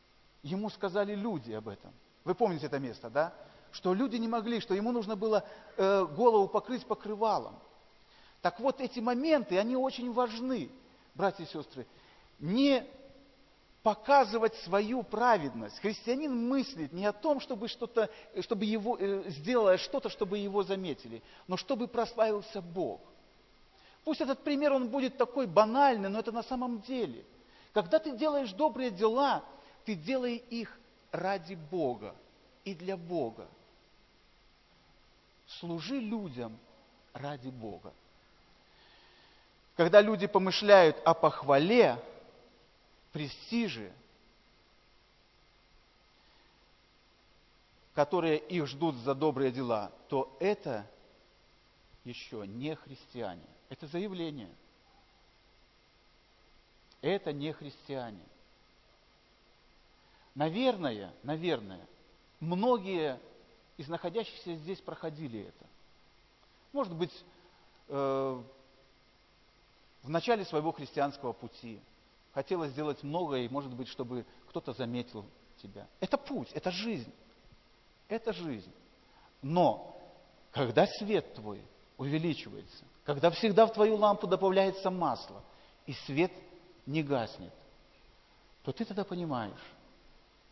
Ему 0.42 0.68
сказали 0.68 1.14
люди 1.14 1.52
об 1.52 1.68
этом. 1.68 1.92
Вы 2.24 2.34
помните 2.34 2.66
это 2.66 2.80
место, 2.80 3.08
да? 3.08 3.32
Что 3.72 3.94
люди 3.94 4.16
не 4.16 4.28
могли, 4.28 4.60
что 4.60 4.74
ему 4.74 4.92
нужно 4.92 5.16
было 5.16 5.44
э, 5.76 6.04
голову 6.04 6.48
покрыть 6.48 6.86
покрывалом. 6.86 7.54
Так 8.42 8.60
вот, 8.60 8.80
эти 8.80 9.00
моменты, 9.00 9.58
они 9.58 9.76
очень 9.76 10.12
важны, 10.12 10.70
братья 11.14 11.44
и 11.44 11.46
сестры. 11.46 11.86
Не 12.38 12.86
показывать 13.82 14.54
свою 14.56 15.02
праведность. 15.02 15.78
Христианин 15.80 16.48
мыслит 16.48 16.92
не 16.92 17.06
о 17.06 17.12
том, 17.12 17.40
чтобы, 17.40 17.68
что-то, 17.68 18.10
чтобы 18.42 18.64
его, 18.64 18.96
э, 18.98 19.24
сделая 19.28 19.78
что-то, 19.78 20.08
чтобы 20.08 20.38
его 20.38 20.62
заметили, 20.62 21.22
но 21.46 21.56
чтобы 21.56 21.88
прославился 21.88 22.60
Бог. 22.60 23.00
Пусть 24.04 24.20
этот 24.20 24.42
пример, 24.42 24.72
он 24.72 24.88
будет 24.88 25.16
такой 25.16 25.46
банальный, 25.46 26.08
но 26.08 26.18
это 26.18 26.32
на 26.32 26.42
самом 26.42 26.80
деле. 26.82 27.24
Когда 27.72 27.98
ты 27.98 28.16
делаешь 28.16 28.52
добрые 28.52 28.90
дела, 28.90 29.44
ты 29.84 29.94
делай 29.94 30.36
их 30.36 30.78
ради 31.10 31.54
Бога 31.54 32.14
и 32.64 32.74
для 32.74 32.96
Бога. 32.96 33.48
Служи 35.48 35.98
людям 35.98 36.58
ради 37.12 37.48
Бога. 37.48 37.92
Когда 39.76 40.00
люди 40.00 40.26
помышляют 40.26 40.96
о 41.04 41.14
похвале, 41.14 42.02
престиже, 43.12 43.92
которые 47.94 48.38
их 48.38 48.66
ждут 48.66 48.94
за 48.96 49.14
добрые 49.14 49.50
дела, 49.50 49.90
то 50.08 50.36
это 50.38 50.86
еще 52.04 52.46
не 52.46 52.74
христиане. 52.76 53.42
Это 53.68 53.86
заявление. 53.86 54.50
Это 57.00 57.32
не 57.32 57.52
христиане. 57.52 58.24
Наверное, 60.34 61.12
наверное, 61.22 61.84
многие 62.40 63.18
из 63.78 63.88
находящихся 63.88 64.54
здесь 64.56 64.80
проходили 64.80 65.40
это. 65.40 65.66
Может 66.72 66.94
быть, 66.94 67.12
э, 67.88 68.42
в 70.02 70.10
начале 70.10 70.44
своего 70.44 70.72
христианского 70.72 71.32
пути 71.32 71.80
хотелось 72.34 72.72
сделать 72.72 73.02
многое, 73.02 73.42
и, 73.42 73.48
может 73.48 73.72
быть, 73.72 73.88
чтобы 73.88 74.26
кто-то 74.48 74.72
заметил 74.72 75.24
тебя. 75.62 75.86
Это 76.00 76.18
путь, 76.18 76.50
это 76.52 76.70
жизнь. 76.70 77.12
Это 78.08 78.32
жизнь. 78.32 78.72
Но, 79.42 79.96
когда 80.50 80.86
свет 80.86 81.34
твой 81.34 81.62
увеличивается, 81.96 82.84
когда 83.04 83.30
всегда 83.30 83.66
в 83.66 83.72
твою 83.72 83.96
лампу 83.96 84.26
добавляется 84.26 84.90
масло, 84.90 85.42
и 85.86 85.92
свет 85.92 86.32
не 86.84 87.02
гаснет, 87.02 87.52
то 88.64 88.72
ты 88.72 88.84
тогда 88.84 89.04
понимаешь, 89.04 89.72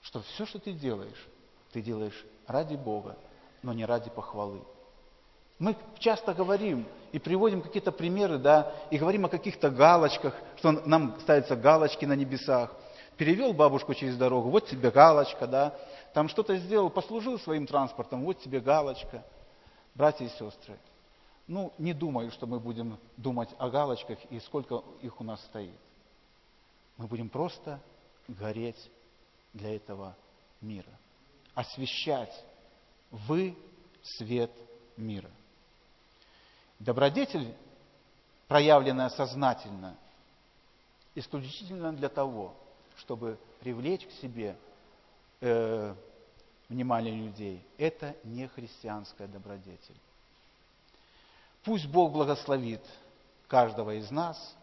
что 0.00 0.22
все, 0.22 0.46
что 0.46 0.58
ты 0.58 0.72
делаешь, 0.72 1.26
ты 1.76 1.82
делаешь 1.82 2.24
ради 2.46 2.74
Бога, 2.74 3.18
но 3.62 3.74
не 3.74 3.84
ради 3.84 4.08
похвалы. 4.08 4.62
Мы 5.58 5.76
часто 5.98 6.32
говорим 6.32 6.86
и 7.12 7.18
приводим 7.18 7.60
какие-то 7.60 7.92
примеры, 7.92 8.38
да, 8.38 8.72
и 8.90 8.96
говорим 8.96 9.26
о 9.26 9.28
каких-то 9.28 9.68
галочках, 9.68 10.34
что 10.56 10.72
нам 10.72 11.20
ставятся 11.20 11.54
галочки 11.54 12.06
на 12.06 12.14
небесах. 12.14 12.74
Перевел 13.18 13.52
бабушку 13.52 13.92
через 13.92 14.16
дорогу, 14.16 14.48
вот 14.48 14.66
тебе 14.68 14.90
галочка, 14.90 15.46
да. 15.46 15.74
Там 16.14 16.30
что-то 16.30 16.56
сделал, 16.56 16.88
послужил 16.88 17.38
своим 17.38 17.66
транспортом, 17.66 18.24
вот 18.24 18.38
тебе 18.38 18.60
галочка. 18.60 19.22
Братья 19.94 20.24
и 20.24 20.30
сестры, 20.30 20.78
ну, 21.46 21.74
не 21.76 21.92
думаю, 21.92 22.30
что 22.30 22.46
мы 22.46 22.58
будем 22.58 22.98
думать 23.18 23.50
о 23.58 23.68
галочках 23.68 24.18
и 24.30 24.40
сколько 24.40 24.82
их 25.02 25.20
у 25.20 25.24
нас 25.24 25.44
стоит. 25.44 25.76
Мы 26.96 27.06
будем 27.06 27.28
просто 27.28 27.78
гореть 28.28 28.90
для 29.52 29.76
этого 29.76 30.16
мира. 30.62 30.98
Освещать. 31.56 32.32
Вы 33.10 33.56
свет 34.02 34.52
мира. 34.96 35.30
Добродетель, 36.78 37.54
проявленная 38.46 39.08
сознательно, 39.08 39.96
исключительно 41.14 41.92
для 41.92 42.08
того, 42.08 42.54
чтобы 42.98 43.38
привлечь 43.60 44.06
к 44.06 44.12
себе 44.20 44.56
э, 45.40 45.94
внимание 46.68 47.14
людей, 47.14 47.64
это 47.78 48.14
не 48.22 48.48
христианская 48.48 49.26
добродетель. 49.26 49.96
Пусть 51.64 51.86
Бог 51.86 52.12
благословит 52.12 52.82
каждого 53.48 53.98
из 53.98 54.10
нас. 54.10 54.56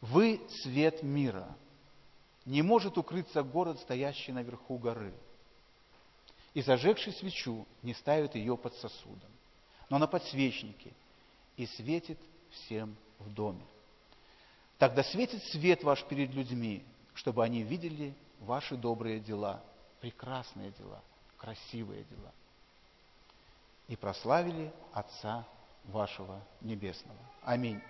Вы 0.00 0.40
свет 0.62 1.02
мира. 1.02 1.48
Не 2.44 2.62
может 2.62 2.98
укрыться 2.98 3.42
город, 3.42 3.80
стоящий 3.80 4.32
наверху 4.32 4.76
горы. 4.76 5.14
И 6.54 6.62
зажегший 6.62 7.12
свечу 7.12 7.66
не 7.82 7.94
ставит 7.94 8.34
ее 8.34 8.56
под 8.56 8.74
сосудом 8.74 9.30
но 9.92 9.98
на 9.98 10.06
подсвечнике, 10.06 10.90
и 11.58 11.66
светит 11.66 12.18
всем 12.50 12.96
в 13.18 13.30
доме. 13.30 13.60
Тогда 14.78 15.04
светит 15.04 15.44
свет 15.44 15.84
ваш 15.84 16.02
перед 16.04 16.32
людьми, 16.32 16.82
чтобы 17.12 17.44
они 17.44 17.62
видели 17.62 18.14
ваши 18.40 18.74
добрые 18.74 19.20
дела, 19.20 19.62
прекрасные 20.00 20.70
дела, 20.70 21.02
красивые 21.36 22.04
дела, 22.04 22.32
и 23.86 23.96
прославили 23.96 24.72
Отца 24.94 25.46
вашего 25.84 26.40
Небесного. 26.62 27.20
Аминь. 27.42 27.82